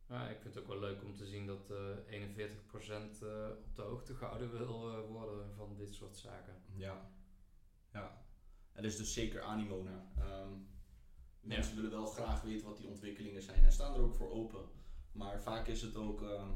Ja, 0.07 0.29
ik 0.29 0.41
vind 0.41 0.53
het 0.53 0.63
ook 0.63 0.69
wel 0.69 0.79
leuk 0.79 1.03
om 1.03 1.15
te 1.15 1.25
zien 1.25 1.45
dat 1.45 1.71
eh 1.71 1.97
41% 2.07 3.21
eh, 3.21 3.49
op 3.65 3.75
de 3.75 3.81
hoogte 3.81 4.15
gehouden 4.15 4.51
wil 4.51 4.91
eh, 4.91 5.09
worden 5.09 5.55
van 5.55 5.75
dit 5.75 5.93
soort 5.93 6.17
zaken. 6.17 6.61
Ja. 6.73 7.11
Ja. 7.93 8.25
Er 8.71 8.85
is 8.85 8.97
dus 8.97 9.13
zeker 9.13 9.41
animo 9.41 9.83
naar. 9.83 10.05
Ehm, 10.17 10.51
mensen 11.39 11.75
willen 11.75 11.91
wel 11.91 12.05
graag 12.05 12.41
weten 12.41 12.67
wat 12.67 12.77
die 12.77 12.87
ontwikkelingen 12.87 13.41
zijn 13.41 13.63
en 13.63 13.71
staan 13.71 13.93
er 13.93 14.01
ook 14.01 14.15
voor 14.15 14.31
open. 14.31 14.69
Maar 15.11 15.41
vaak 15.41 15.67
is 15.67 15.81
het 15.81 15.95
ook, 15.95 16.21
ehm, 16.21 16.51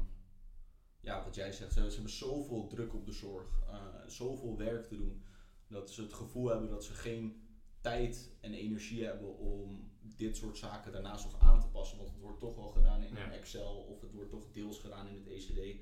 ja, 1.02 1.24
wat 1.24 1.34
jij 1.34 1.52
zegt, 1.52 1.72
ze, 1.72 1.80
ze 1.88 1.94
hebben 1.94 2.10
zoveel 2.12 2.66
druk 2.66 2.94
op 2.94 3.06
de 3.06 3.12
zorg, 3.12 3.60
eh, 3.68 3.84
zoveel 4.06 4.56
werk 4.56 4.86
te 4.86 4.96
doen, 4.96 5.22
dat 5.68 5.90
ze 5.90 6.02
het 6.02 6.12
gevoel 6.12 6.48
hebben 6.48 6.68
dat 6.68 6.84
ze 6.84 6.92
geen 6.92 7.40
tijd 7.80 8.30
en 8.40 8.52
energie 8.54 9.04
hebben 9.04 9.38
om 9.38 9.90
dit 10.16 10.36
soort 10.36 10.58
zaken 10.58 10.92
daarnaast 10.92 11.24
nog 11.24 11.40
aan 11.40 11.60
te 11.60 11.66
passen. 11.66 11.98
Want 11.98 12.10
het 12.10 12.20
wordt 12.20 12.40
toch 12.40 12.54
wel 12.56 12.68
gedaan 12.70 13.02
in 13.02 13.14
Ja. 13.14 13.24
een 13.24 13.32
Excel 13.32 13.76
of 13.76 14.00
het 14.00 14.12
wordt 14.12 14.30
toch 14.30 14.50
deels 14.52 14.78
gedaan 14.78 15.08
in 15.08 15.14
het 15.14 15.26
ECD. 15.26 15.80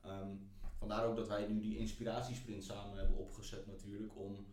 Ehm, 0.00 0.36
vandaar 0.78 1.06
ook 1.06 1.16
dat 1.16 1.28
wij 1.28 1.46
nu 1.46 1.60
die 1.60 1.78
inspiratiesprint 1.78 2.64
samen 2.64 2.98
hebben 2.98 3.16
opgezet 3.16 3.66
natuurlijk 3.66 4.16
om 4.18 4.46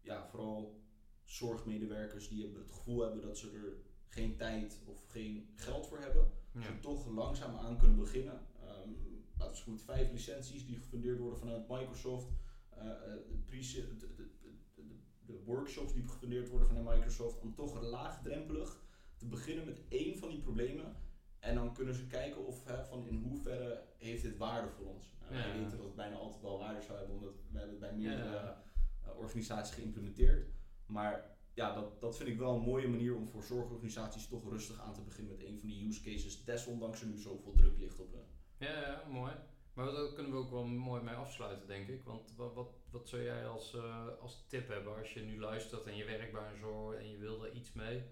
ja, 0.00 0.26
vooral 0.26 0.80
zorgmedewerkers 1.24 2.28
die 2.28 2.42
hebben 2.42 2.60
het 2.60 2.70
gevoel 2.70 3.00
hebben 3.00 3.22
dat 3.22 3.38
ze 3.38 3.50
er 3.50 3.76
geen 4.08 4.36
tijd 4.36 4.80
of 4.84 5.04
geen 5.08 5.48
geld 5.54 5.86
voor 5.86 5.98
hebben, 6.00 6.30
Ja. 6.52 6.62
ze 6.62 6.78
toch 6.80 7.06
langzaam 7.06 7.56
aan 7.56 7.78
kunnen 7.78 7.96
beginnen. 7.98 8.46
Ehm 8.62 8.90
laten 9.36 9.44
we 9.52 9.58
eens 9.58 9.62
goed 9.62 9.82
vijf 9.82 10.10
licenties 10.12 10.66
die 10.66 10.76
gefundeerd 10.76 11.18
worden 11.18 11.38
vanuit 11.38 11.68
Microsoft. 11.68 12.26
eh, 12.70 12.86
eh, 12.90 12.96
de, 13.28 13.36
pre- 13.46 13.58
de, 13.98 14.14
de, 14.16 14.28
de, 14.74 14.82
de- 15.26 15.42
workshops 15.44 15.92
die 15.92 16.08
gefundeerd 16.08 16.48
worden 16.48 16.68
vanuit 16.68 16.96
Microsoft. 16.96 17.40
Om 17.40 17.54
toch 17.54 17.82
laagdrempelig 17.82 18.82
te 19.16 19.26
beginnen 19.26 19.64
met 19.64 19.80
één 19.88 20.18
van 20.18 20.28
die 20.28 20.40
problemen. 20.40 20.96
En 21.38 21.54
dan 21.54 21.74
kunnen 21.74 21.94
ze 21.94 22.06
kijken 22.06 22.46
of 22.46 22.64
hè, 22.64 22.84
van 22.84 23.06
in 23.06 23.22
hoeverre 23.22 23.84
heeft 23.96 24.22
dit 24.22 24.36
waarde 24.36 24.68
voor 24.68 24.86
ons. 24.86 25.10
Nou, 25.20 25.34
Ja. 25.34 25.42
Wij 25.48 25.58
weten 25.58 25.76
dat 25.76 25.86
het 25.86 25.94
bijna 25.96 26.16
altijd 26.16 26.42
wel 26.42 26.58
waarde 26.58 26.80
zou 26.82 26.98
hebben, 26.98 27.16
omdat 27.16 27.32
we 27.50 27.58
hebben 27.58 27.70
het 27.70 27.78
bij 27.80 27.94
meerdere 27.96 28.30
Ja. 28.30 28.64
eh, 29.02 29.16
organisaties 29.18 29.74
geïmplementeerd. 29.74 30.46
Maar 30.86 31.36
ja, 31.54 31.74
dat, 31.74 32.00
dat 32.00 32.16
vind 32.16 32.28
ik 32.28 32.38
wel 32.38 32.54
een 32.54 32.62
mooie 32.62 32.88
manier 32.88 33.16
om 33.16 33.28
voor 33.28 33.42
zorgorganisaties 33.42 34.28
toch 34.28 34.48
rustig 34.50 34.80
aan 34.80 34.94
te 34.94 35.02
beginnen 35.02 35.32
met 35.36 35.46
een 35.46 35.58
van 35.58 35.68
die 35.68 35.86
use 35.88 36.02
cases, 36.02 36.44
desondanks 36.44 37.00
er 37.00 37.06
nu 37.06 37.18
zoveel 37.18 37.52
druk 37.52 37.78
ligt 37.78 38.00
op. 38.00 38.14
Ja, 38.58 38.80
ja, 38.80 39.02
mooi. 39.08 39.32
Maar 39.72 39.92
daar 39.92 40.12
kunnen 40.12 40.32
we 40.32 40.38
ook 40.38 40.50
wel 40.50 40.64
mooi 40.64 41.02
mee 41.02 41.14
afsluiten, 41.14 41.66
denk 41.66 41.88
ik. 41.88 42.04
Want 42.04 42.32
wat, 42.36 42.54
wat, 42.54 42.68
wat 42.90 43.08
zou 43.08 43.22
jij 43.22 43.46
als, 43.46 43.74
eh, 43.74 44.06
als 44.20 44.44
tip 44.48 44.68
hebben 44.68 44.96
als 44.98 45.14
je 45.14 45.20
nu 45.20 45.40
luistert 45.40 45.86
en 45.86 45.96
je 45.96 46.04
werkt 46.04 46.32
bij 46.32 46.50
een 46.52 46.58
zorg 46.58 46.98
en 46.98 47.10
je 47.10 47.18
wil 47.18 47.44
er 47.44 47.52
iets 47.52 47.72
mee? 47.72 48.04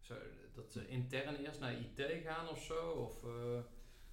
Zou 0.00 0.20
dat 0.54 0.72
ze 0.72 0.88
intern 0.88 1.36
eerst 1.36 1.60
naar 1.60 1.72
IT 1.72 2.22
gaan 2.24 2.48
of 2.48 2.62
zo? 2.62 2.90
Of, 2.90 3.24
eh, 3.24 3.60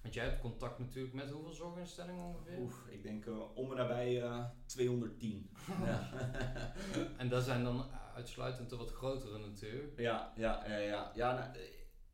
want 0.02 0.14
jij 0.14 0.24
hebt 0.24 0.40
contact 0.40 0.78
natuurlijk 0.78 1.14
met 1.14 1.30
hoeveel 1.30 1.52
zorginstellingen 1.52 2.24
ongeveer? 2.24 2.58
Oef, 2.58 2.86
ik 2.88 3.02
denk 3.02 3.26
eh, 3.26 3.56
om 3.56 3.70
en 3.70 3.76
nabij 3.76 4.22
eh 4.22 4.44
210. 4.66 5.50
ja. 5.84 6.10
En 7.16 7.28
dat 7.28 7.44
zijn 7.44 7.64
dan 7.64 7.84
uitsluitend 8.14 8.70
de 8.70 8.76
wat 8.76 8.90
grotere 8.90 9.38
natuurlijk. 9.38 9.98
ja, 9.98 10.32
ja, 10.36 10.66
ja, 10.66 10.76
ja. 10.76 11.12
ja 11.14 11.34
nou, 11.34 11.58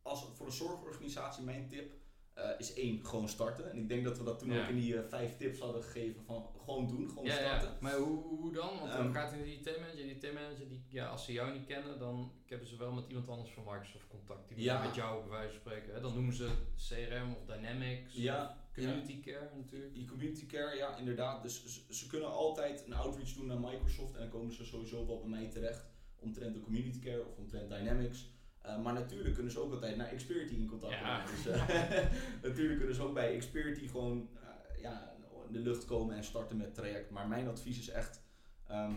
als, 0.03 0.27
voor 0.35 0.47
de 0.47 0.53
zorgorganisatie 0.53 1.45
mijn 1.45 1.69
tip 1.69 2.00
eh, 2.43 2.51
is 2.59 2.73
één, 2.75 3.07
gewoon 3.07 3.29
starten. 3.29 3.71
En 3.71 3.79
ik 3.79 3.89
denk 3.89 4.05
dat 4.05 4.19
we 4.19 4.25
dat 4.25 4.39
toen 4.39 4.53
Ja. 4.53 4.63
ook 4.63 4.69
in 4.69 4.77
die 4.77 4.97
eh, 4.97 5.09
vijf 5.09 5.37
tips 5.37 5.59
hadden 5.59 5.83
gegeven 5.83 6.23
van 6.25 6.47
gewoon 6.65 6.87
doen, 6.87 7.09
gewoon 7.09 7.25
Ja, 7.25 7.33
starten. 7.37 7.69
ja, 7.69 7.77
maar 7.81 7.97
hoe, 7.97 8.23
hoe 8.39 8.53
dan? 8.53 8.79
Want 8.79 8.93
dan 8.93 9.01
Ehm. 9.07 9.13
gaat 9.13 9.33
in 9.33 9.39
de 9.43 9.53
IT-manager, 9.53 9.97
die 9.97 10.15
IT-manager, 10.15 10.69
die, 10.69 10.83
ja, 10.89 11.07
als 11.07 11.25
ze 11.25 11.33
jou 11.33 11.53
niet 11.53 11.67
kennen, 11.67 11.99
dan 11.99 12.33
hebben 12.47 12.69
ze 12.69 12.77
wel 12.77 12.93
met 12.93 13.05
iemand 13.09 13.29
anders 13.29 13.51
van 13.53 13.63
Microsoft 13.65 14.07
contact. 14.09 14.49
Die 14.49 14.65
Ja. 14.65 14.83
met 14.85 14.95
jou 14.95 15.21
bij 15.21 15.31
wijze 15.31 15.51
van 15.53 15.61
spreken. 15.61 15.95
Hè? 15.95 16.01
Dan 16.01 16.15
noemen 16.15 16.35
ze 16.35 16.49
CRM 16.77 17.35
of 17.35 17.45
Dynamics, 17.55 18.15
Ja, 18.15 18.57
of 18.65 18.75
Community 18.75 19.21
Care 19.21 19.49
natuurlijk. 19.57 19.95
Die 19.95 20.05
community 20.07 20.47
care, 20.47 20.77
ja, 20.77 20.97
inderdaad. 20.97 21.43
Dus 21.43 21.65
ze, 21.67 21.95
ze 21.95 22.07
kunnen 22.07 22.31
altijd 22.33 22.85
een 22.87 22.93
outreach 22.95 23.33
doen 23.33 23.47
naar 23.47 23.61
Microsoft 23.61 24.15
en 24.15 24.21
dan 24.21 24.29
komen 24.29 24.53
ze 24.55 24.65
sowieso 24.65 25.07
wel 25.07 25.19
bij 25.21 25.29
mij 25.29 25.49
terecht 25.51 25.85
omtrent 26.19 26.55
de 26.55 26.61
community 26.61 26.99
care 26.99 27.25
of 27.27 27.37
omtrent 27.37 27.71
Dynamics. 27.71 28.31
Eh, 28.61 28.79
maar 28.83 28.93
natuurlijk 28.93 29.35
kunnen 29.35 29.53
ze 29.53 29.59
ook 29.61 29.73
altijd 29.73 29.97
naar 29.97 30.15
Xperity 30.15 30.55
in 30.55 30.67
contact 30.67 30.93
Ja. 30.93 31.19
komen. 31.21 31.35
Dus, 31.37 31.47
eh, 31.47 31.69
natuurlijk 32.49 32.79
kunnen 32.79 32.95
ze 32.95 33.03
ook 33.03 33.15
bij 33.15 33.37
Xperity 33.37 33.89
gewoon 33.89 34.29
eh, 34.75 34.81
ja, 34.83 35.15
in 35.47 35.53
de 35.53 35.59
lucht 35.59 35.85
komen 35.85 36.17
en 36.17 36.25
starten 36.25 36.57
met 36.57 36.67
het 36.67 36.75
traject. 36.75 37.11
Maar 37.11 37.29
mijn 37.29 37.49
advies 37.49 37.79
is 37.79 37.89
echt, 37.89 38.23
ehm, 38.67 38.95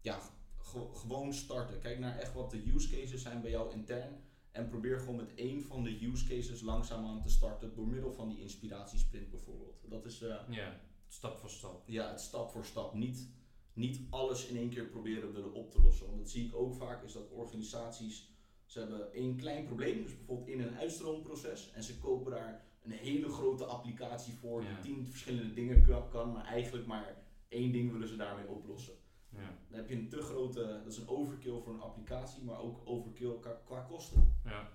ja, 0.00 0.18
ge- 0.58 0.90
gewoon 0.94 1.32
starten. 1.34 1.78
Kijk 1.78 1.98
naar 1.98 2.18
echt 2.18 2.32
wat 2.34 2.50
de 2.50 2.72
use 2.74 2.88
cases 2.90 3.22
zijn 3.22 3.40
bij 3.40 3.50
jou 3.50 3.72
intern. 3.72 4.20
En 4.50 4.68
probeer 4.68 4.98
gewoon 4.98 5.16
met 5.16 5.34
één 5.34 5.62
van 5.62 5.82
de 5.84 6.04
use 6.06 6.26
cases 6.26 6.60
langzaamaan 6.60 7.22
te 7.22 7.28
starten 7.28 7.74
door 7.74 7.86
middel 7.86 8.12
van 8.12 8.28
die 8.28 8.40
inspiratiesprint 8.40 9.30
bijvoorbeeld. 9.30 9.90
Dat 9.90 10.04
is 10.04 10.18
Ja, 10.48 10.80
stap 11.08 11.36
voor 11.38 11.50
stap. 11.50 11.82
ja, 11.88 12.10
het 12.10 12.20
stap 12.20 12.50
voor 12.50 12.64
stap. 12.64 12.94
Niet, 12.94 13.28
niet 13.72 14.00
alles 14.10 14.46
in 14.46 14.56
één 14.56 14.70
keer 14.70 14.84
proberen 14.86 15.32
willen 15.32 15.52
op 15.52 15.70
te 15.70 15.82
lossen. 15.82 16.06
Want 16.06 16.18
dat 16.18 16.30
zie 16.30 16.46
ik 16.46 16.54
ook 16.54 16.74
vaak, 16.74 17.02
is 17.02 17.12
dat 17.12 17.30
organisaties, 17.30 18.30
ze 18.66 18.78
hebben 18.78 19.12
één 19.12 19.36
klein 19.36 19.64
probleem, 19.64 20.02
dus 20.02 20.16
bijvoorbeeld 20.16 20.48
in 20.48 20.60
een 20.60 20.76
uitstroomproces. 20.76 21.70
En 21.72 21.82
ze 21.82 21.98
kopen 21.98 22.30
daar 22.32 22.64
een 22.82 22.90
hele 22.90 23.28
grote 23.28 23.64
applicatie 23.64 24.34
voor 24.34 24.62
Ja. 24.62 24.68
die 24.68 24.92
tien 24.94 25.06
verschillende 25.06 25.54
dingen 25.54 25.82
kan, 25.86 26.08
kan, 26.08 26.32
maar 26.32 26.44
eigenlijk 26.44 26.86
maar 26.86 27.16
één 27.48 27.72
ding 27.72 27.92
willen 27.92 28.08
ze 28.08 28.16
daarmee 28.16 28.48
oplossen. 28.48 28.94
Ja. 29.28 29.58
Dan 29.68 29.78
heb 29.78 29.88
je 29.88 29.94
een 29.96 30.08
te 30.08 30.20
grote, 30.22 30.80
dat 30.84 30.92
is 30.92 30.98
een 30.98 31.08
overkill 31.08 31.60
voor 31.60 31.74
een 31.74 31.80
applicatie, 31.80 32.42
maar 32.44 32.60
ook 32.60 32.80
overkill 32.84 33.38
qua, 33.40 33.60
qua 33.64 33.80
kosten. 33.80 34.40
Ja. 34.44 34.68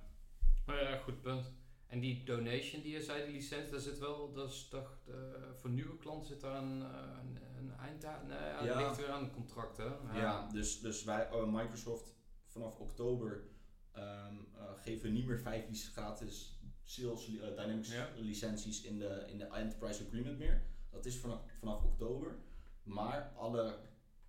Maar 0.65 0.81
ja, 0.83 0.97
goed 0.97 1.21
punt. 1.21 1.51
En 1.87 1.99
die 1.99 2.23
donation 2.23 2.81
die 2.81 2.91
je 2.91 3.01
zei, 3.03 3.25
die 3.25 3.33
licentie, 3.33 3.71
daar 3.71 3.79
zit 3.79 3.99
wel, 3.99 4.33
dat 4.33 4.49
is 4.49 4.67
toch, 4.67 4.99
de, 5.05 5.49
voor 5.53 5.69
nieuwe 5.69 5.97
klanten 5.97 6.27
zit 6.27 6.41
daar 6.41 6.63
een, 6.63 6.81
eh, 6.81 7.17
een, 7.21 7.37
een 7.57 7.71
einddatum, 7.77 8.27
nee, 8.27 8.37
Ja. 8.39 8.63
het 8.63 8.75
ligt 8.75 8.97
weer 8.97 9.09
aan 9.09 9.23
het 9.23 9.33
contract 9.33 9.77
hè. 9.77 10.19
Ja, 10.19 10.47
dus, 10.51 10.79
dus 10.79 11.03
wij, 11.03 11.27
eh, 11.29 11.45
Microsoft, 11.53 12.15
vanaf 12.45 12.79
oktober 12.79 13.43
ehm, 13.91 14.35
eh, 14.55 14.71
geven 14.75 15.03
we 15.03 15.09
niet 15.15 15.25
meer 15.25 15.39
vijf 15.39 15.91
gratis 15.91 16.59
sales 16.83 17.27
eh, 17.27 17.47
Dynamics 17.55 17.91
Ja. 17.93 18.09
licenties 18.15 18.81
in 18.81 18.99
de, 18.99 19.23
in 19.27 19.37
de 19.37 19.45
Enterprise 19.45 20.05
Agreement 20.05 20.37
meer. 20.37 20.65
Dat 20.89 21.05
is 21.05 21.17
vanaf, 21.19 21.41
vanaf 21.59 21.83
oktober. 21.83 22.37
Maar 22.83 23.33
alle 23.35 23.79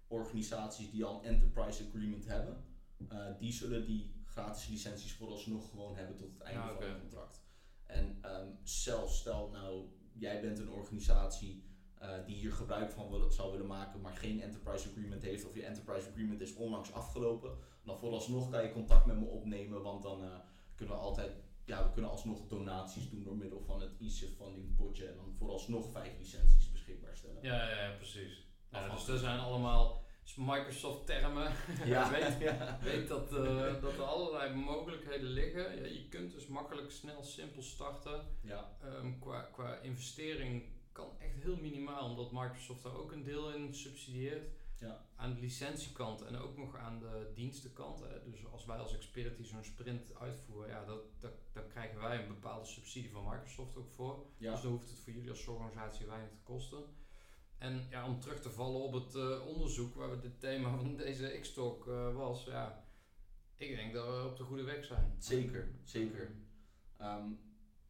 organisaties 0.07 0.91
die 0.91 1.05
al 1.05 1.19
een 1.25 1.25
Enterprise 1.25 1.87
Agreement 1.87 2.25
hebben, 2.27 2.65
die 3.39 3.53
zullen 3.53 3.87
die 3.87 4.23
gratis 4.25 4.69
licenties 4.69 5.13
vooralsnog 5.15 5.71
gewoon 5.71 5.97
hebben 5.97 6.17
tot 6.17 6.33
het 6.33 6.41
einde 6.41 6.61
Ja, 6.61 6.75
van. 6.75 6.83
het 6.83 7.01
contract. 7.01 7.43
En 7.87 8.19
ehm 8.23 8.49
zelfs 8.69 9.19
stel 9.19 9.49
nou, 9.53 9.85
jij 10.13 10.41
bent 10.41 10.59
een 10.59 10.71
organisatie 10.71 11.63
eh, 11.95 12.11
die 12.27 12.37
hier 12.37 12.53
gebruik 12.53 12.91
van 12.91 13.09
wil, 13.11 13.31
zou 13.31 13.53
willen 13.53 13.67
maken, 13.67 14.01
maar 14.01 14.17
geen 14.17 14.43
enterprise 14.43 14.89
agreement 14.89 15.23
heeft, 15.23 15.47
of 15.47 15.55
je 15.55 15.65
enterprise 15.65 16.09
agreement 16.09 16.41
is 16.41 16.55
onlangs 16.55 16.93
afgelopen, 16.93 17.57
dan 17.85 17.99
vooralsnog 17.99 18.51
kan 18.51 18.63
je 18.63 18.73
contact 18.73 19.07
met 19.07 19.19
me 19.19 19.25
opnemen, 19.25 19.83
want 19.83 20.03
dan 20.03 20.23
eh, 20.23 20.29
kunnen 20.75 20.95
we 20.95 21.01
altijd, 21.01 21.33
ja, 21.65 21.85
we 21.85 21.93
kunnen 21.93 22.11
alsnog 22.11 22.47
donaties 22.49 23.11
doen 23.11 23.23
door 23.23 23.37
middel 23.37 23.61
van 23.61 23.81
het 23.81 23.93
ISIF 23.99 24.37
funding 24.37 24.77
potje 24.77 25.07
en 25.07 25.17
dan 25.17 25.35
vooralsnog 25.39 25.91
vijf 25.93 26.19
licenties 26.19 26.71
beschikbaar 26.73 27.17
stellen. 27.17 27.43
Ja, 27.43 27.69
ja, 27.71 27.83
ja, 27.83 27.97
precies. 27.97 28.47
Ja, 28.71 28.89
dus 28.89 29.09
er 29.09 29.19
zijn 29.19 29.39
allemaal 29.39 30.03
Microsoft 30.37 31.07
termen. 31.07 31.53
Ja, 31.85 32.11
weet, 32.19 32.39
ja. 32.41 32.79
weet 32.83 33.09
dat, 33.09 33.33
eh, 33.33 33.81
dat 33.81 33.93
er 33.93 34.03
allerlei 34.03 34.55
mogelijkheden 34.55 35.29
liggen. 35.29 35.77
Ja, 35.77 35.87
je 35.87 36.09
kunt 36.09 36.33
dus 36.33 36.47
makkelijk, 36.47 36.91
snel, 36.91 37.23
simpel 37.23 37.63
starten. 37.63 38.25
ja, 38.43 38.77
Ehm, 38.83 39.19
qua, 39.19 39.41
qua 39.43 39.75
investering 39.81 40.63
kan 40.93 41.11
echt 41.19 41.43
heel 41.43 41.57
minimaal, 41.57 42.11
omdat 42.11 42.33
Microsoft 42.33 42.83
daar 42.83 42.97
ook 42.97 43.13
een 43.13 43.23
deel 43.25 43.55
in 43.55 43.75
subsidieert. 43.75 44.49
Ja. 44.81 45.07
Aan 45.17 45.35
de 45.35 45.41
licentiekant 45.41 46.23
en 46.23 46.37
ook 46.37 46.57
nog 46.57 46.77
aan 46.77 46.99
de 46.99 47.31
dienstenkant. 47.35 48.01
Hè. 48.01 48.31
Dus 48.31 48.47
als 48.47 48.65
wij 48.67 48.77
als 48.79 48.99
Xperity 48.99 49.43
zo'n 49.43 49.65
sprint 49.65 50.15
uitvoeren, 50.21 50.69
ja, 50.71 50.85
dat, 50.85 51.01
dat, 51.21 51.33
dan 51.53 51.69
krijgen 51.69 52.01
wij 52.01 52.19
een 52.23 52.29
bepaalde 52.29 52.67
subsidie 52.67 53.11
van 53.11 53.25
Microsoft 53.29 53.77
ook 53.77 53.91
voor. 53.91 54.27
ja. 54.37 54.53
Dus 54.53 54.61
dan 54.61 54.71
hoeft 54.71 54.91
het 54.91 54.99
voor 54.99 55.13
jullie 55.13 55.31
als 55.31 55.47
organisatie 55.47 56.07
weinig 56.07 56.31
te 56.31 56.43
kosten. 56.43 56.79
En 57.59 57.87
ja, 57.91 58.07
om 58.07 58.21
terug 58.21 58.41
te 58.41 58.51
vallen 58.51 58.81
op 58.81 58.93
het 58.93 59.15
eh, 59.15 59.47
onderzoek 59.47 59.95
waar 59.95 60.11
het 60.11 60.23
het 60.23 60.41
thema 60.41 60.77
van 60.77 60.97
deze 60.97 61.39
X-Talk 61.41 61.89
eh, 61.89 62.15
was, 62.15 62.45
ja, 62.45 62.85
ik 63.57 63.77
denk 63.77 63.93
dat 63.93 64.07
we 64.07 64.29
op 64.31 64.37
de 64.37 64.45
goede 64.45 64.63
weg 64.63 64.85
zijn. 64.85 65.15
Zeker, 65.19 65.69
zeker. 65.85 66.31
Ehm, 66.97 67.27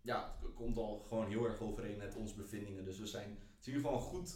ja, 0.00 0.36
het 0.42 0.54
komt 0.54 0.76
al 0.76 1.04
gewoon 1.08 1.28
heel 1.28 1.44
erg 1.44 1.60
overeen 1.60 1.96
met 1.96 2.16
onze 2.16 2.34
bevindingen. 2.34 2.84
Dus 2.84 2.98
we 2.98 3.06
zijn, 3.06 3.30
het 3.30 3.66
in 3.66 3.72
ieder 3.72 3.90
geval 3.90 4.00
goed, 4.00 4.30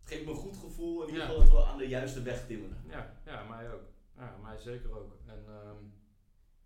het 0.00 0.08
geeft 0.08 0.24
me 0.24 0.30
een 0.30 0.36
goed 0.36 0.56
gevoel 0.56 1.02
in 1.02 1.08
ieder 1.08 1.22
geval 1.22 1.40
dat 1.40 1.50
we 1.50 1.64
aan 1.64 1.78
de 1.78 1.88
juiste 1.88 2.22
weg 2.22 2.46
timmeren. 2.46 2.84
Ja, 2.88 3.20
ja, 3.24 3.44
mij 3.44 3.72
ook. 3.72 3.92
Ja, 4.16 4.36
mij 4.42 4.58
zeker 4.58 4.98
ook. 4.98 5.16
En 5.26 5.44
ehm, 5.46 5.84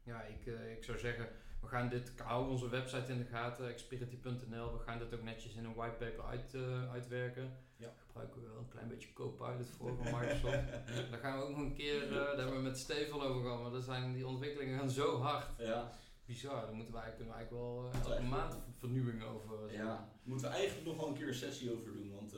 ja, 0.02 0.22
ik, 0.22 0.46
eh, 0.46 0.72
ik 0.72 0.84
zou 0.84 0.98
zeggen, 0.98 1.28
we 1.60 1.66
gaan 1.66 1.88
dit, 1.88 2.12
hou 2.16 2.50
onze 2.50 2.68
website 2.68 3.12
in 3.12 3.18
de 3.18 3.24
gaten, 3.24 3.68
expirity.nl. 3.68 4.72
We 4.72 4.78
gaan 4.78 4.98
dit 4.98 5.14
ook 5.14 5.22
netjes 5.22 5.54
in 5.54 5.64
een 5.64 5.74
whitepaper 5.74 6.24
uit, 6.24 6.54
eh, 6.54 6.90
uitwerken. 6.92 7.52
Ja. 7.76 7.92
Gebruiken 8.06 8.40
we 8.42 8.48
wel 8.48 8.58
een 8.58 8.68
klein 8.68 8.88
beetje 8.88 9.12
Copilot 9.12 9.70
voor 9.78 9.96
van 9.96 10.04
Microsoft. 10.20 10.52
daar 11.10 11.20
gaan 11.20 11.38
we 11.38 11.44
ook 11.44 11.50
nog 11.50 11.58
een 11.58 11.74
keer, 11.74 12.02
eh, 12.02 12.10
daar 12.14 12.36
hebben 12.36 12.54
we 12.56 12.62
met 12.62 12.78
Steven 12.78 13.20
over 13.20 13.42
gehad, 13.42 13.62
maar 13.62 13.72
er 13.74 13.82
zijn, 13.82 14.12
die 14.12 14.26
ontwikkelingen 14.26 14.78
gaan 14.78 14.90
zo 14.90 15.20
hard. 15.20 15.46
Ja, 15.58 15.90
Bizar, 16.24 16.60
daar 16.66 16.74
moeten 16.74 16.94
wij, 16.94 17.12
kunnen 17.16 17.26
we 17.34 17.38
eigenlijk 17.38 17.50
wel 17.64 17.76
eh, 17.76 17.82
Moeten 17.82 18.00
we 18.00 18.16
elke 18.16 18.22
eigenlijk- 18.22 18.50
maand 18.52 18.64
vernieuwing 18.78 19.22
over. 19.24 19.72
ja. 19.72 20.08
Moeten 20.22 20.48
we 20.48 20.54
eigenlijk 20.54 20.86
nog 20.86 20.96
wel 20.96 21.08
een 21.08 21.14
keer 21.14 21.28
een 21.28 21.34
sessie 21.34 21.72
over 21.72 21.92
doen, 21.92 22.10
want 22.14 22.34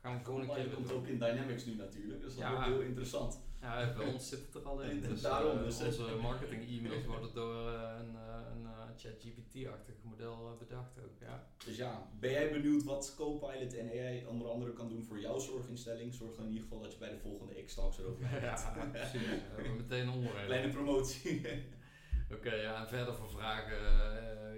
Gaan 0.00 0.18
we 0.18 0.24
gewoon 0.24 0.40
een 0.40 0.54
keer 0.54 0.68
komt 0.68 0.92
ook 0.92 1.06
in 1.06 1.18
Dynamics 1.18 1.64
nu 1.64 1.74
natuurlijk, 1.74 2.20
dus 2.20 2.34
dat 2.34 2.42
Ja. 2.42 2.50
wordt 2.50 2.66
heel 2.66 2.80
interessant. 2.80 3.40
Ja, 3.64 3.92
bij 3.96 4.06
ons 4.12 4.28
zit 4.28 4.46
het 4.46 4.54
er 4.54 4.62
al 4.62 4.82
in. 4.82 5.00
Dus, 5.10 5.20
daarom, 5.20 5.58
eh, 5.58 5.64
dus, 5.64 5.82
onze 5.82 6.16
marketing 6.22 6.62
e-mails 6.68 7.04
worden 7.04 7.34
door 7.34 7.68
eh, 7.68 7.96
een, 7.98 8.16
eh, 8.16 8.54
een 8.54 8.64
eh, 8.66 8.72
ChatGPT-achtig 8.96 9.94
model 10.02 10.56
bedacht 10.58 10.98
ook. 11.04 11.18
Ja. 11.20 11.46
Dus 11.66 11.76
ja, 11.76 12.08
ben 12.20 12.30
jij 12.30 12.50
benieuwd 12.52 12.84
wat 12.84 13.14
Copilot 13.16 13.74
en 13.74 13.88
AI 13.88 14.26
onder 14.26 14.48
andere 14.48 14.72
kan 14.72 14.88
doen 14.88 15.04
voor 15.04 15.20
jouw 15.20 15.38
zorginstelling? 15.38 16.14
Zorg 16.14 16.34
dan 16.36 16.44
in 16.44 16.52
ieder 16.52 16.62
geval 16.68 16.80
dat 16.82 16.92
je 16.92 16.98
bij 16.98 17.10
de 17.10 17.18
volgende 17.18 17.62
X-Talks 17.62 17.98
erover 17.98 18.28
hebt. 18.28 18.42
ja, 18.42 18.88
precies. 18.92 19.20
We 19.20 19.54
hebben 19.54 19.76
meteen 19.76 20.08
onderwerp. 20.08 20.46
Kleine 20.46 20.72
promotie. 20.72 21.40
Oké, 22.36 22.54
ja, 22.54 22.80
en 22.80 22.88
verder 22.88 23.14
voor 23.14 23.30
vragen. 23.30 23.76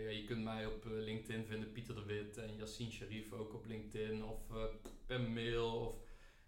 ja, 0.03 0.09
je 0.09 0.25
kunt 0.27 0.45
mij 0.45 0.66
op 0.66 0.85
LinkedIn 0.85 1.45
vinden, 1.45 1.73
Pieter 1.73 1.95
de 1.95 2.05
Wit 2.05 2.37
en 2.37 2.57
Yassine 2.57 2.90
Sharif 2.90 3.33
ook 3.33 3.55
op 3.55 3.66
LinkedIn 3.66 4.25
of 4.25 4.40
per 5.07 5.21
mail. 5.21 5.75
Of, 5.87 6.06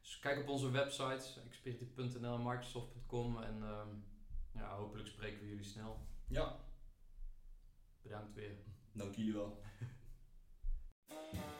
dus 0.08 0.18
kijk 0.18 0.40
op 0.40 0.48
onze 0.48 0.70
websites, 0.70 1.38
experitie.nl 1.46 2.34
en 2.34 2.42
microsoft.com. 2.42 3.42
En 3.42 3.62
ja, 4.52 4.76
hopelijk 4.76 5.08
spreken 5.08 5.40
we 5.40 5.48
jullie 5.48 5.64
snel. 5.64 6.06
Ja. 6.28 6.56
Bedankt 8.02 8.34
weer. 8.34 8.56
Dank 8.92 9.14
jullie 9.14 9.32
wel. 9.32 9.62